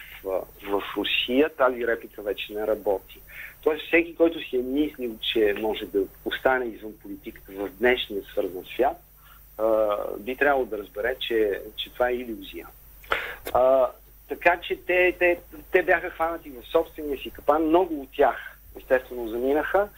в 0.62 0.82
Русия, 0.96 1.48
тази 1.48 1.86
реплика 1.86 2.22
вече 2.22 2.52
не 2.52 2.66
работи. 2.66 3.20
Тоест 3.62 3.86
всеки, 3.86 4.16
който 4.16 4.40
си 4.40 4.56
е 4.56 4.62
мислил, 4.62 5.18
че 5.20 5.54
може 5.60 5.86
да 5.86 6.02
остане 6.24 6.64
извън 6.64 6.92
политиката 7.02 7.52
в 7.52 7.68
днешния 7.68 8.22
свързан 8.22 8.64
свят, 8.64 8.96
би 10.18 10.36
трябвало 10.36 10.64
да 10.66 10.78
разбере, 10.78 11.16
че, 11.20 11.60
че 11.76 11.92
това 11.92 12.08
е 12.08 12.14
иллюзия. 12.14 12.66
А, 13.52 13.86
така 14.28 14.60
че 14.60 14.76
те, 14.76 15.16
те, 15.18 15.40
те 15.72 15.82
бяха 15.82 16.10
хванати 16.10 16.50
в 16.50 16.66
собствения 16.72 17.18
си 17.18 17.30
капан. 17.30 17.66
Много 17.66 18.00
от 18.00 18.08
тях, 18.16 18.58
естествено, 18.78 19.28
заминаха. 19.28 19.88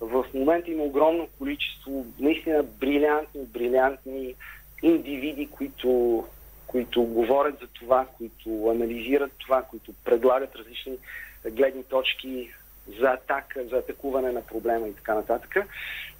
В 0.00 0.24
момента 0.34 0.70
има 0.70 0.82
огромно 0.82 1.28
количество 1.38 2.06
наистина 2.18 2.62
брилянтни, 2.62 3.40
брилянтни 3.46 4.34
индивиди, 4.82 5.46
които, 5.46 6.24
които 6.72 7.02
говорят 7.02 7.58
за 7.60 7.66
това, 7.66 8.06
които 8.18 8.68
анализират 8.68 9.32
това, 9.38 9.62
които 9.62 9.92
предлагат 10.04 10.56
различни 10.56 10.96
гледни 11.50 11.84
точки 11.84 12.50
за 13.00 13.06
атака, 13.06 13.64
за 13.70 13.76
атакуване 13.76 14.32
на 14.32 14.42
проблема 14.42 14.88
и 14.88 14.94
така 14.94 15.14
нататък. 15.14 15.56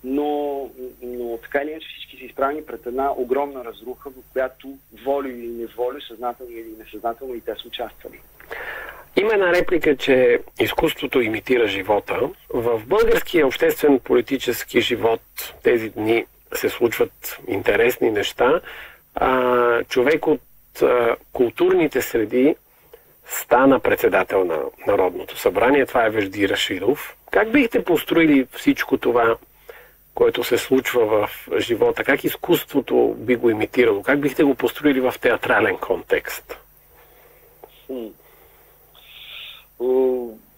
Но, 0.04 0.70
но 1.02 1.38
така 1.42 1.60
или 1.62 1.70
иначе 1.70 1.88
всички 1.88 2.16
са 2.16 2.24
изправени 2.24 2.64
пред 2.64 2.86
една 2.86 3.12
огромна 3.16 3.64
разруха, 3.64 4.10
в 4.10 4.14
която 4.32 4.78
волю 5.04 5.28
или 5.28 5.48
неволю, 5.48 6.00
съзнателно 6.08 6.52
или 6.52 6.74
несъзнателно 6.78 7.34
и 7.34 7.40
те 7.40 7.54
са 7.54 7.68
участвали. 7.68 8.20
Има 9.16 9.32
една 9.32 9.52
реплика, 9.52 9.96
че 9.96 10.38
изкуството 10.60 11.20
имитира 11.20 11.68
живота. 11.68 12.20
В 12.50 12.82
българския 12.86 13.46
обществен 13.46 13.98
политически 13.98 14.80
живот 14.80 15.20
тези 15.62 15.90
дни 15.90 16.26
се 16.54 16.68
случват 16.68 17.38
интересни 17.48 18.10
неща. 18.10 18.60
А, 19.14 19.84
човек 19.84 20.26
от 20.26 20.40
а, 20.82 21.16
културните 21.32 22.02
среди 22.02 22.56
стана 23.26 23.80
председател 23.80 24.44
на 24.44 24.58
Народното 24.86 25.38
събрание. 25.38 25.86
Това 25.86 26.06
е 26.06 26.10
Вежди 26.10 26.48
Рашидов. 26.48 27.16
Как 27.30 27.52
бихте 27.52 27.84
построили 27.84 28.46
всичко 28.52 28.98
това, 28.98 29.36
което 30.14 30.44
се 30.44 30.58
случва 30.58 31.06
в 31.06 31.48
живота? 31.58 32.04
Как 32.04 32.24
изкуството 32.24 33.14
би 33.18 33.36
го 33.36 33.50
имитирало? 33.50 34.02
Как 34.02 34.20
бихте 34.20 34.44
го 34.44 34.54
построили 34.54 35.00
в 35.00 35.14
театрален 35.20 35.76
контекст? 35.78 36.58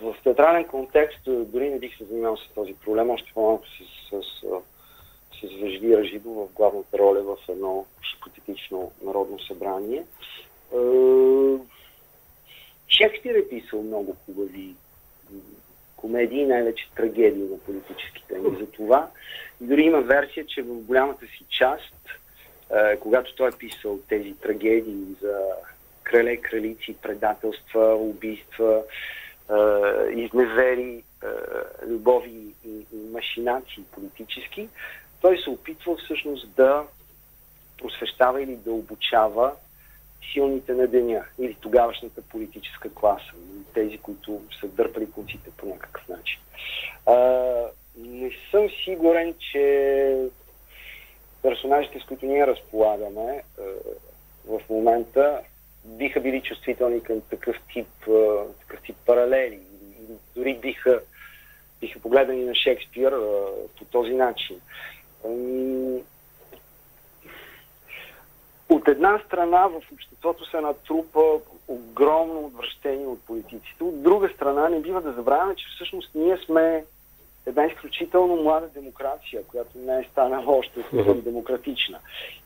В 0.00 0.14
театрален 0.24 0.64
контекст 0.64 1.20
дори 1.24 1.70
не 1.70 1.78
бих 1.78 1.98
се 1.98 2.04
занимавал 2.04 2.36
с 2.36 2.54
този 2.54 2.74
проблем, 2.74 3.10
още 3.10 3.32
по-малко 3.34 3.64
с, 3.66 4.16
с, 4.16 4.44
с, 5.48 5.58
с 5.58 5.60
Вежди 5.60 5.96
Рашидов 5.96 6.36
в 6.36 6.54
главната 6.54 6.98
роля 6.98 7.22
в 7.22 7.36
едно 7.48 7.86
хипотетично 8.10 8.92
народно 9.02 9.40
събрание 9.40 10.04
Шекспир 12.88 13.34
е 13.34 13.48
писал 13.48 13.82
много 13.82 14.16
хубави 14.26 14.74
комедии, 15.96 16.46
най-вече 16.46 16.90
трагедии 16.96 17.42
на 17.42 17.58
политически 17.58 18.24
теми. 18.28 18.56
За 18.58 18.66
това 18.66 19.10
дори 19.60 19.82
има 19.82 20.00
версия, 20.00 20.46
че 20.46 20.62
в 20.62 20.74
голямата 20.74 21.26
си 21.26 21.44
част, 21.48 21.94
е, 22.70 22.96
когато 22.96 23.34
той 23.34 23.48
е 23.48 23.58
писал 23.58 23.98
тези 24.08 24.34
трагедии 24.34 25.16
за 25.20 25.38
крале, 26.02 26.36
кралици, 26.36 26.96
предателства, 27.02 27.94
убийства, 27.94 28.82
е, 28.82 30.20
изневери, 30.20 31.02
е, 31.22 31.26
любови 31.86 32.46
и, 32.64 32.70
и 32.70 33.10
машинации 33.12 33.84
политически, 33.92 34.68
той 35.24 35.38
се 35.38 35.50
опитва 35.50 35.96
всъщност 35.96 36.54
да 36.54 36.84
просвещава 37.78 38.42
или 38.42 38.56
да 38.56 38.72
обучава 38.72 39.52
силните 40.32 40.74
на 40.74 40.86
деня 40.86 41.24
или 41.38 41.54
тогавашната 41.54 42.22
политическа 42.22 42.94
класа, 42.94 43.32
тези, 43.74 43.98
които 43.98 44.42
са 44.60 44.68
дърпали 44.68 45.10
конците 45.10 45.50
по 45.56 45.66
някакъв 45.66 46.08
начин. 46.08 46.40
А, 47.06 47.16
не 47.96 48.30
съм 48.50 48.68
сигурен, 48.84 49.34
че 49.52 50.16
персонажите, 51.42 52.00
с 52.00 52.04
които 52.04 52.26
ние 52.26 52.46
разполагаме 52.46 53.42
а, 53.58 53.62
в 54.46 54.60
момента, 54.70 55.40
биха 55.84 56.20
били 56.20 56.40
чувствителни 56.40 57.02
към 57.02 57.20
такъв 57.20 57.56
тип, 57.72 58.08
а, 58.08 58.44
такъв 58.60 58.82
тип 58.82 58.96
паралели. 59.06 59.60
Дори 60.36 60.54
биха, 60.54 61.00
биха 61.80 62.00
погледани 62.00 62.44
на 62.44 62.54
Шекспир 62.54 63.12
а, 63.12 63.46
по 63.78 63.84
този 63.84 64.14
начин. 64.14 64.60
От 68.68 68.88
една 68.88 69.18
страна 69.26 69.66
в 69.66 69.82
обществото 69.92 70.50
се 70.50 70.60
натрупа 70.60 71.20
огромно 71.68 72.44
отвращение 72.44 73.06
от 73.06 73.20
политиците. 73.20 73.84
От 73.84 74.02
друга 74.02 74.28
страна 74.34 74.68
не 74.68 74.80
бива 74.80 75.00
да 75.00 75.12
забравяме, 75.12 75.54
че 75.54 75.66
всъщност 75.74 76.10
ние 76.14 76.36
сме 76.36 76.84
една 77.46 77.66
изключително 77.66 78.36
млада 78.36 78.68
демокрация, 78.68 79.44
която 79.46 79.78
не 79.78 79.98
е 79.98 80.08
станала 80.12 80.56
още 80.56 80.82
съвсем 80.82 81.20
демократична. 81.20 81.98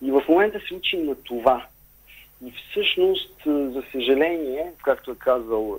И 0.03 0.11
в 0.11 0.23
момента 0.29 0.61
се 0.69 0.75
учим 0.75 1.07
на 1.07 1.15
това. 1.15 1.67
И 2.45 2.53
всъщност, 2.53 3.35
за 3.47 3.83
съжаление, 3.93 4.73
както 4.85 5.11
е 5.11 5.15
казал 5.15 5.79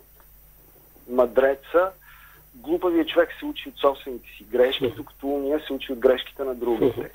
Мадреца, 1.09 1.91
глупавият 2.55 3.07
човек 3.07 3.29
се 3.39 3.45
учи 3.45 3.69
от 3.69 3.77
собствените 3.77 4.27
си 4.37 4.43
грешки, 4.43 4.93
докато 4.97 5.27
ние 5.27 5.59
се 5.59 5.73
учи 5.73 5.93
от 5.93 5.99
грешките 5.99 6.43
на 6.43 6.55
другите 6.55 7.11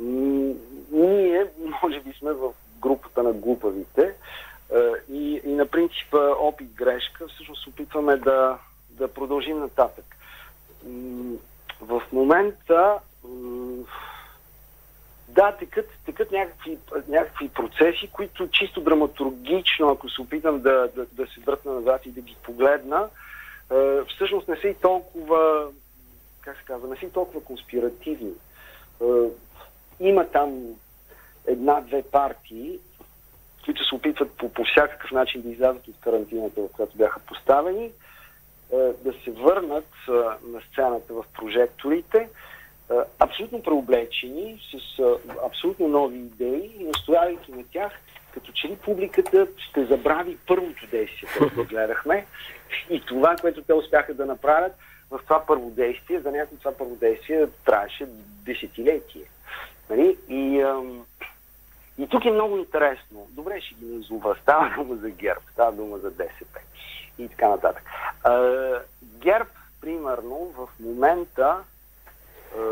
ние, 0.00 1.46
може 1.82 2.00
би, 2.00 2.12
сме 2.18 2.32
в 2.32 2.52
групата 2.80 3.22
на 3.22 3.32
глупавите 3.32 4.14
и, 5.10 5.40
и 5.44 5.52
на 5.52 5.66
принципа 5.66 6.18
опит-грешка 6.18 7.28
всъщност 7.28 7.66
опитваме 7.66 8.16
да, 8.16 8.58
да 8.90 9.08
продължим 9.08 9.58
нататък. 9.58 10.16
В 11.80 12.02
момента 12.12 12.98
да, 15.28 15.52
текат, 15.52 15.88
текат 16.06 16.32
някакви, 16.32 16.78
някакви 17.08 17.48
процеси, 17.48 18.10
които 18.12 18.48
чисто 18.48 18.80
драматургично, 18.80 19.90
ако 19.90 20.08
се 20.08 20.20
опитам 20.20 20.60
да, 20.60 20.88
да, 20.96 21.06
да 21.12 21.26
се 21.26 21.40
въртна 21.40 21.72
назад 21.72 22.06
и 22.06 22.10
да 22.10 22.20
ги 22.20 22.36
погледна, 22.42 23.08
всъщност 24.08 24.48
не 24.48 24.56
са 24.56 24.68
и 24.68 24.74
толкова, 24.74 25.68
как 26.40 26.56
се 26.56 26.64
казва, 26.64 26.88
не 26.88 26.96
са 26.96 27.06
и 27.06 27.10
толкова 27.10 27.44
конспиративни. 27.44 28.32
Има 30.00 30.26
там 30.26 30.62
една-две 31.46 32.02
партии, 32.02 32.78
които 33.64 33.84
се 33.84 33.94
опитват 33.94 34.36
по, 34.36 34.52
по 34.52 34.64
всякакъв 34.64 35.10
начин 35.10 35.42
да 35.42 35.48
излязат 35.48 35.88
от 35.88 35.94
карантината, 36.00 36.60
в 36.60 36.68
която 36.68 36.96
бяха 36.96 37.20
поставени, 37.20 37.84
е, 37.84 37.92
да 38.76 39.12
се 39.24 39.30
върнат 39.30 39.88
е, 40.08 40.12
на 40.48 40.60
сцената 40.72 41.14
в 41.14 41.24
прожекторите, 41.34 42.18
е, 42.18 42.28
абсолютно 43.18 43.62
преоблечени, 43.62 44.60
с 44.70 45.02
абсолютно 45.46 45.88
нови 45.88 46.18
идеи 46.18 46.70
настоявайки 46.80 47.52
на 47.52 47.64
тях, 47.72 47.92
като 48.34 48.52
че 48.52 48.68
ли 48.68 48.76
публиката 48.76 49.46
ще 49.58 49.84
забрави 49.84 50.38
първото 50.46 50.86
действие, 50.86 51.28
което 51.38 51.64
гледахме 51.68 52.26
и 52.90 53.00
това, 53.06 53.36
което 53.36 53.62
те 53.62 53.74
успяха 53.74 54.14
да 54.14 54.26
направят 54.26 54.72
в 55.10 55.20
това 55.24 55.46
първо 55.46 55.70
действие, 55.70 56.20
за 56.20 56.30
някои 56.30 56.58
това 56.58 56.72
първо 56.72 56.96
действие 56.96 57.46
трябваше 57.64 58.06
десетилетие. 58.44 59.24
Нали? 59.90 60.18
И, 60.28 60.60
ам, 60.60 61.04
и 61.98 62.08
тук 62.08 62.24
е 62.24 62.30
много 62.30 62.56
интересно. 62.56 63.26
Добре, 63.30 63.60
ще 63.60 63.74
ги 63.74 63.86
назова. 63.86 64.36
Става 64.42 64.74
дума 64.76 64.96
за 64.96 65.10
ГЕРБ, 65.10 65.40
става 65.52 65.72
дума 65.72 65.98
за 65.98 66.10
ДСП 66.10 66.60
и 67.18 67.28
така 67.28 67.48
нататък. 67.48 67.82
А, 68.24 68.72
ГЕРБ, 69.02 69.50
примерно, 69.80 70.52
в 70.56 70.68
момента 70.80 71.64
а, 72.58 72.62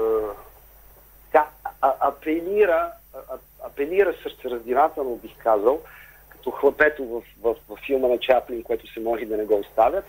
тя, 1.33 1.47
а, 1.81 1.95
апелира, 2.01 2.93
а, 3.15 3.39
апелира 3.79 4.15
сърцераздирателно, 4.23 5.17
бих 5.17 5.37
казал, 5.39 5.81
като 6.29 6.51
хлапето 6.51 7.05
в, 7.05 7.23
в, 7.41 7.57
в 7.69 7.79
филма 7.87 8.09
на 8.09 8.19
Чаплин, 8.19 8.63
което 8.63 8.93
се 8.93 9.01
може 9.01 9.25
да 9.25 9.37
не 9.37 9.45
го 9.45 9.55
оставят, 9.55 10.05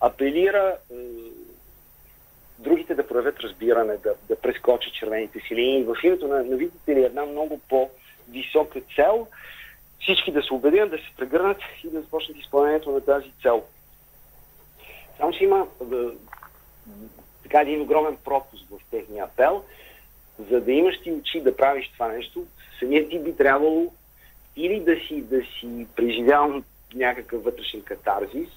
апелира 0.00 0.76
другите 2.58 2.94
да 2.94 3.08
проявят 3.08 3.40
разбиране, 3.40 3.96
да, 3.96 4.14
да 4.28 4.36
прескочат 4.36 4.94
червените 4.94 5.40
си 5.40 5.54
линии. 5.54 5.84
В 5.84 5.96
името 6.04 6.28
на, 6.28 6.44
на 6.44 6.56
видите 6.56 6.94
ли 6.94 7.04
една 7.04 7.26
много 7.26 7.60
по-висока 7.68 8.80
цел 8.96 9.26
всички 10.00 10.32
да 10.32 10.42
се 10.42 10.54
убедят, 10.54 10.90
да 10.90 10.96
се 10.96 11.16
прегърнат 11.16 11.58
и 11.84 11.90
да 11.90 12.00
започнат 12.00 12.38
изпълнението 12.38 12.90
на 12.90 13.00
тази 13.00 13.32
цел. 13.42 13.64
Само, 15.16 15.32
че 15.32 15.44
има 15.44 15.66
така 17.42 17.60
един 17.60 17.80
огромен 17.80 18.16
пропуск 18.24 18.64
в 18.70 18.90
техния 18.90 19.24
апел. 19.24 19.64
За 20.50 20.60
да 20.60 20.72
имаш 20.72 21.00
ти 21.00 21.12
очи 21.12 21.40
да 21.40 21.56
правиш 21.56 21.90
това 21.92 22.08
нещо, 22.08 22.46
самият 22.80 23.10
ти 23.10 23.18
би 23.18 23.36
трябвало 23.36 23.92
или 24.56 24.80
да 24.80 24.96
си, 24.96 25.22
да 25.22 25.42
си 25.42 25.86
преживял 25.96 26.62
някакъв 26.94 27.44
вътрешен 27.44 27.82
катарзис, 27.82 28.48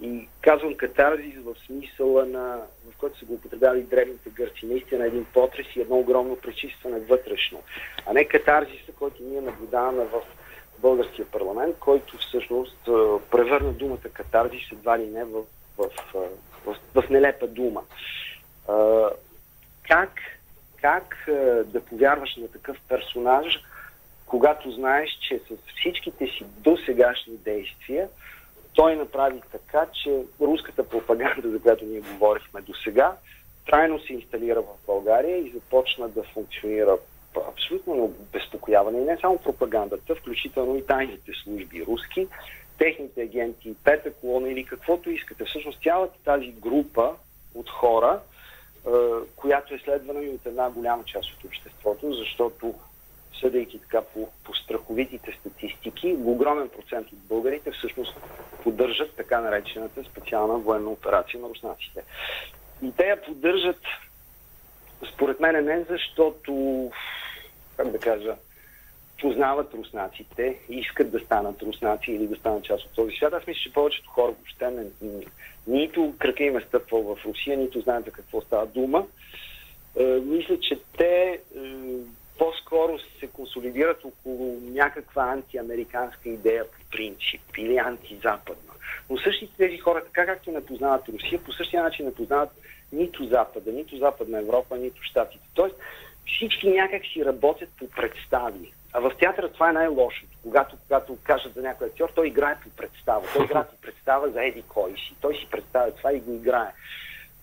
и 0.00 0.28
казвам 0.40 0.74
катарзис 0.74 1.34
в 1.44 1.54
смисъла 1.66 2.26
на, 2.26 2.60
в 2.92 2.96
който 2.98 3.18
са 3.18 3.24
го 3.24 3.34
употребяли 3.34 3.82
древните 3.82 4.30
гърци. 4.30 4.66
Наистина 4.66 5.06
един 5.06 5.24
потрес 5.24 5.66
и 5.76 5.80
едно 5.80 5.96
огромно 5.96 6.36
пречистване 6.36 7.00
вътрешно. 7.00 7.62
А 8.06 8.12
не 8.12 8.24
катарзиса, 8.24 8.92
който 8.98 9.22
ние 9.22 9.40
наблюдаваме 9.40 10.04
в 10.04 10.20
българския 10.78 11.26
парламент, 11.26 11.76
който 11.78 12.18
всъщност 12.18 12.78
превърна 13.30 13.72
думата 13.72 14.08
катарзис 14.12 14.72
едва 14.72 14.98
ли 14.98 15.06
не 15.06 15.24
в, 15.24 15.42
в, 15.78 15.88
в, 16.14 16.28
в, 16.66 16.76
в 16.94 17.10
нелепа 17.10 17.46
дума. 17.46 17.82
Как, 19.88 20.10
как 20.86 21.24
да 21.66 21.80
повярваш 21.88 22.36
на 22.36 22.48
такъв 22.48 22.76
персонаж, 22.88 23.46
когато 24.26 24.70
знаеш, 24.70 25.10
че 25.28 25.38
с 25.38 25.76
всичките 25.76 26.26
си 26.26 26.44
досегашни 26.58 27.36
действия 27.36 28.08
той 28.74 28.96
направи 28.96 29.40
така, 29.52 29.86
че 30.02 30.22
руската 30.40 30.88
пропаганда, 30.88 31.50
за 31.50 31.60
която 31.60 31.84
ние 31.84 32.00
говорихме 32.00 32.60
до 32.60 32.74
сега, 32.74 33.16
трайно 33.66 34.00
се 34.00 34.12
инсталира 34.12 34.60
в 34.60 34.86
България 34.86 35.38
и 35.38 35.50
започна 35.50 36.08
да 36.08 36.22
функционира 36.22 36.96
абсолютно 37.48 38.14
безпокояване. 38.32 38.98
И 38.98 39.04
не 39.04 39.18
само 39.20 39.38
пропагандата, 39.38 40.14
включително 40.14 40.76
и 40.76 40.86
тайните 40.86 41.32
служби 41.44 41.84
руски, 41.86 42.28
техните 42.78 43.22
агенти, 43.22 43.74
пета 43.84 44.12
колона 44.12 44.48
или 44.48 44.64
каквото 44.64 45.10
искате. 45.10 45.44
Всъщност 45.44 45.82
цялата 45.82 46.18
тази 46.24 46.52
група 46.52 47.14
от 47.54 47.70
хора, 47.70 48.20
която 49.36 49.74
е 49.74 49.78
следвана 49.78 50.24
и 50.24 50.28
от 50.28 50.46
една 50.46 50.70
голяма 50.70 51.04
част 51.04 51.32
от 51.32 51.44
обществото, 51.44 52.12
защото 52.12 52.74
съдейки 53.40 53.78
така 53.78 54.02
по, 54.02 54.28
по 54.44 54.54
страховитите 54.54 55.32
статистики, 55.40 56.16
огромен 56.24 56.68
процент 56.68 57.12
от 57.12 57.18
българите 57.18 57.70
всъщност 57.70 58.16
поддържат 58.62 59.16
така 59.16 59.40
наречената 59.40 60.04
специална 60.04 60.58
военна 60.58 60.90
операция 60.90 61.40
на 61.40 61.48
руснаците. 61.48 62.02
И 62.82 62.92
те 62.92 63.04
я 63.04 63.22
поддържат, 63.22 63.80
според 65.14 65.40
мен, 65.40 65.64
не 65.64 65.84
защото, 65.90 66.90
как 67.76 67.90
да 67.90 67.98
кажа, 67.98 68.36
познават 69.20 69.74
руснаците, 69.74 70.58
искат 70.68 71.10
да 71.10 71.20
станат 71.20 71.62
руснаци 71.62 72.12
или 72.12 72.26
да 72.26 72.36
станат 72.36 72.64
част 72.64 72.84
от 72.84 72.94
този 72.94 73.16
свят. 73.16 73.32
Аз 73.32 73.46
мисля, 73.46 73.60
че 73.62 73.72
повечето 73.72 74.10
хора 74.10 74.32
въобще 74.32 74.70
не, 74.70 74.84
нито 75.66 76.14
крака 76.18 76.44
им 76.44 76.56
е 76.56 76.60
стъпвал 76.60 77.02
в 77.02 77.26
Русия, 77.26 77.58
нито 77.58 77.80
знаят 77.80 78.04
за 78.04 78.10
какво 78.10 78.40
става 78.40 78.66
дума. 78.66 79.06
Е, 79.98 80.04
мисля, 80.04 80.60
че 80.60 80.78
те 80.98 81.28
е, 81.32 81.38
по-скоро 82.38 82.98
се 83.20 83.26
консолидират 83.26 84.04
около 84.04 84.60
някаква 84.62 85.22
антиамериканска 85.22 86.28
идея 86.28 86.64
по 86.70 86.78
принцип 86.90 87.42
или 87.58 87.76
антизападна. 87.76 88.72
Но 89.10 89.18
същите 89.18 89.52
тези 89.56 89.78
хора, 89.78 90.04
така 90.04 90.26
както 90.26 90.50
не 90.50 90.66
познават 90.66 91.08
Русия, 91.08 91.44
по 91.44 91.52
същия 91.52 91.82
начин 91.82 92.06
не 92.06 92.14
познават 92.14 92.50
нито 92.92 93.26
Запада, 93.26 93.72
нито 93.72 93.96
Западна 93.96 94.38
Европа, 94.38 94.76
нито 94.76 95.02
Штатите. 95.02 95.44
Тоест 95.54 95.76
всички 96.26 96.70
някак 96.70 97.02
си 97.12 97.24
работят 97.24 97.68
по 97.78 97.88
представи. 97.90 98.72
А 98.96 99.00
в 99.00 99.12
театъра 99.18 99.48
това 99.48 99.70
е 99.70 99.72
най-лошото. 99.72 100.36
Когато, 100.42 100.76
когато 100.86 101.16
кажат 101.22 101.54
за 101.54 101.62
някой 101.62 101.86
актьор, 101.86 102.08
той 102.14 102.26
играе 102.26 102.56
по 102.62 102.70
представа. 102.70 103.26
Той 103.34 103.44
играе 103.44 103.64
по 103.64 103.76
представа 103.76 104.30
за 104.30 104.44
еди 104.44 104.62
кой 104.68 104.90
си. 104.90 105.14
Той 105.20 105.34
си 105.34 105.46
представя 105.50 105.90
това 105.90 106.12
и 106.12 106.20
го 106.20 106.34
играе. 106.34 106.72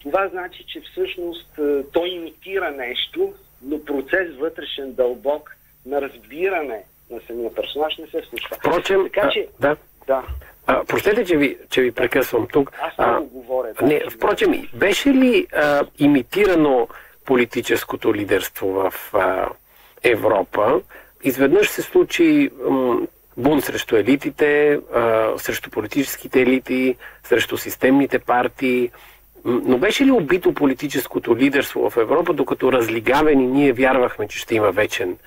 Това 0.02 0.28
значи, 0.28 0.66
че 0.68 0.82
всъщност 0.82 1.58
е, 1.58 1.84
той 1.94 2.10
имитира 2.10 2.72
нещо, 2.72 3.34
но 3.62 3.86
процес 3.86 4.36
вътрешен 4.40 4.94
дълбок 4.94 5.56
на 5.86 6.02
разбиране 6.02 6.84
на 7.10 7.20
самия 7.28 7.56
персонаж 7.56 7.98
не 7.98 8.08
се 8.08 8.22
случва. 8.30 8.56
Впрочем, 8.56 9.04
така 9.04 9.30
че, 9.30 9.48
а, 9.60 9.62
да. 9.62 9.76
да. 10.08 10.24
А, 10.68 10.84
простете, 10.84 11.26
че 11.26 11.38
ви, 11.38 11.58
че 11.70 11.82
ви 11.82 11.92
прекъсвам 11.92 12.48
тук. 12.48 12.72
Аз 12.82 13.08
много 13.08 13.28
говоря. 13.28 13.74
Да, 13.74 13.86
не, 13.86 14.02
впрочем, 14.10 14.70
беше 14.74 15.10
ли 15.10 15.48
а, 15.54 15.86
имитирано 16.00 16.88
политическото 17.26 18.16
лидерство 18.16 18.68
в 18.68 18.94
а, 19.14 19.50
Европа? 20.04 20.82
Изведнъж 21.24 21.70
се 21.70 21.82
случи 21.82 22.50
бунт 23.38 23.64
срещу 23.64 23.96
елитите, 23.96 24.80
срещу 25.38 25.70
политическите 25.70 26.42
елити, 26.42 26.96
срещу 27.24 27.58
системните 27.58 28.20
партии. 28.20 28.92
Но 29.46 29.78
беше 29.78 30.06
ли 30.06 30.12
убито 30.12 30.54
политическото 30.54 31.38
лидерство 31.38 31.90
в 31.90 31.98
Европа, 31.98 32.34
докато 32.34 32.72
разлигавени 32.72 33.48
ние 33.48 33.74
вярвахме, 33.74 34.28
че 34.28 34.40
ще 34.40 34.56
има 34.56 34.72
вечен 34.72 35.18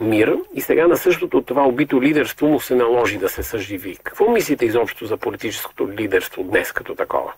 мир 0.00 0.36
и 0.54 0.60
сега 0.60 0.86
на 0.86 0.96
същото 0.96 1.42
това 1.42 1.66
убито 1.66 2.02
лидерство 2.02 2.46
му 2.46 2.60
се 2.60 2.74
наложи 2.74 3.18
да 3.18 3.28
се 3.28 3.42
съживи. 3.42 3.96
Какво 4.02 4.30
мислите 4.30 4.66
изобщо 4.66 5.06
за 5.06 5.16
политическото 5.16 5.90
лидерство 5.90 6.42
днес 6.42 6.72
като 6.72 6.94
такова? 6.94 7.32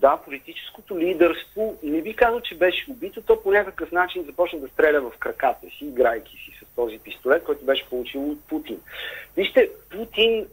Да, 0.00 0.18
политическото 0.24 0.98
лидерство 0.98 1.78
не 1.82 2.02
би 2.02 2.14
казал, 2.14 2.40
че 2.40 2.54
беше 2.54 2.90
убито, 2.90 3.22
то 3.22 3.42
по 3.42 3.50
някакъв 3.50 3.92
начин 3.92 4.24
започна 4.24 4.58
да 4.58 4.68
стреля 4.68 5.00
в 5.00 5.18
краката 5.18 5.66
си, 5.66 5.84
играйки 5.84 6.36
си 6.36 6.58
с 6.60 6.76
този 6.76 6.98
пистолет, 6.98 7.44
който 7.44 7.64
беше 7.64 7.88
получил 7.88 8.30
от 8.30 8.44
Путин. 8.48 8.80
Вижте, 9.36 9.70
Путин 9.90 10.46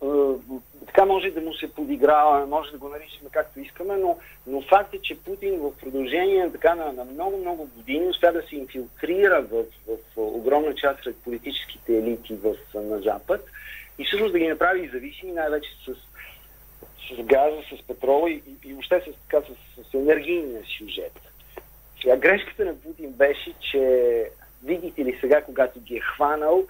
така 0.86 1.06
може 1.06 1.32
да 1.32 1.42
му 1.42 1.54
се 1.54 1.74
подиграва, 1.74 2.46
може 2.46 2.72
да 2.72 2.78
го 2.78 2.90
наричаме 2.90 3.30
както 3.32 3.60
искаме, 3.60 3.98
но, 3.98 4.18
но 4.48 4.62
факт 4.62 4.94
е, 4.94 5.02
че 5.02 5.24
Путин 5.24 5.60
в 5.60 5.72
продължение 5.82 6.52
така, 6.52 6.76
на, 6.76 6.94
на 6.94 7.06
много-много 7.06 7.70
години 7.76 8.08
успя 8.08 8.32
да 8.32 8.42
се 8.42 8.56
инфилтрира 8.56 9.42
в, 9.42 9.64
в, 9.88 9.98
в 10.16 10.18
огромна 10.18 10.76
част 10.76 11.04
сред 11.04 11.16
политическите 11.24 11.98
елити 11.98 12.36
в, 12.44 12.56
на 12.76 13.00
Запад 13.00 13.46
и 14.00 14.06
всъщност 14.06 14.34
да 14.34 14.40
ги 14.40 14.48
направи 14.48 14.90
зависими 14.94 15.32
най-вече 15.32 15.70
с, 15.86 15.96
с 17.12 17.24
газа, 17.24 17.58
с 17.76 17.88
петрола 17.88 18.32
и, 18.32 18.42
и, 18.66 18.74
въобще 18.74 19.02
с, 19.02 19.30
така, 19.30 19.46
с, 19.46 19.84
с 19.90 19.94
енергийния 19.94 20.62
сюжет. 20.78 21.20
Сега 22.02 22.18
грешката 22.18 22.66
на 22.66 22.76
Путин 22.76 23.12
беше, 23.12 23.54
че 23.72 24.24
видите 24.64 25.06
ли 25.06 25.18
сега, 25.22 25.42
когато 25.42 25.80
ги 25.80 25.96
е 25.96 26.00
хванал, 26.00 26.66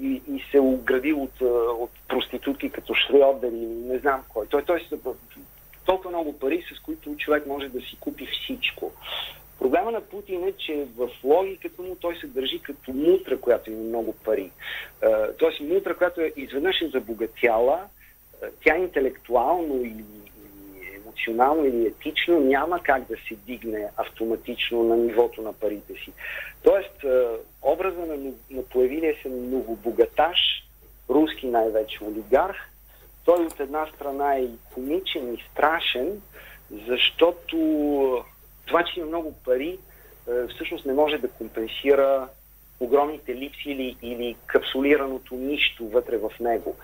и, 0.00 0.22
и 0.28 0.44
се 0.50 0.60
оградил 0.60 1.22
от, 1.22 1.40
от 1.80 1.90
проститутки 2.08 2.70
като 2.70 2.94
Шрёдер 2.94 3.48
или 3.48 3.66
не 3.66 3.98
знам 3.98 4.24
кой. 4.28 4.46
Той, 4.46 4.64
той 4.64 4.86
са 4.88 4.98
толкова 5.84 6.10
много 6.10 6.38
пари, 6.38 6.64
с 6.74 6.80
които 6.80 7.16
човек 7.16 7.46
може 7.46 7.68
да 7.68 7.80
си 7.80 7.96
купи 8.00 8.26
всичко. 8.26 8.92
Проблема 9.58 9.90
на 9.90 10.00
Путин 10.00 10.44
е, 10.44 10.52
че 10.52 10.86
в 10.96 11.08
логиката 11.24 11.82
му 11.82 11.96
той 12.00 12.16
се 12.16 12.26
държи 12.26 12.58
като 12.58 12.92
мутра, 12.92 13.40
която 13.40 13.70
има 13.70 13.82
много 13.82 14.14
пари. 14.24 14.50
Тоест 15.38 15.60
мутра, 15.60 15.96
която 15.96 16.20
е 16.20 16.32
изведнъж 16.36 16.80
е 16.80 16.88
забогатяла, 16.88 17.80
тя 18.64 18.76
интелектуално 18.76 19.84
или 19.84 20.04
емоционално 20.96 21.64
или 21.64 21.86
етично 21.86 22.40
няма 22.40 22.82
как 22.82 23.08
да 23.08 23.14
се 23.28 23.34
дигне 23.34 23.88
автоматично 23.96 24.82
на 24.82 24.96
нивото 24.96 25.42
на 25.42 25.52
парите 25.52 25.94
си. 25.94 26.12
Тоест, 26.62 27.04
е, 27.04 27.26
образа 27.62 28.00
на, 28.00 28.32
на 28.50 28.62
появилия 28.62 29.14
се 29.22 29.28
новобогаташ, 29.28 30.38
руски 31.10 31.46
най-вече 31.46 32.04
олигарх, 32.04 32.56
той 33.24 33.46
от 33.46 33.60
една 33.60 33.86
страна 33.86 34.34
е 34.34 34.42
и 34.42 34.50
комичен 34.74 35.34
и 35.34 35.44
страшен, 35.52 36.20
защото 36.88 37.56
това, 38.66 38.84
че 38.84 39.00
има 39.00 39.08
много 39.08 39.34
пари, 39.44 39.78
е, 40.28 40.46
всъщност 40.54 40.86
не 40.86 40.92
може 40.92 41.18
да 41.18 41.28
компенсира 41.28 42.28
огромните 42.80 43.34
липси 43.34 43.70
или, 43.70 43.96
или 44.02 44.36
капсулираното 44.46 45.34
нищо 45.34 45.88
вътре 45.88 46.16
в 46.16 46.30
него. 46.40 46.76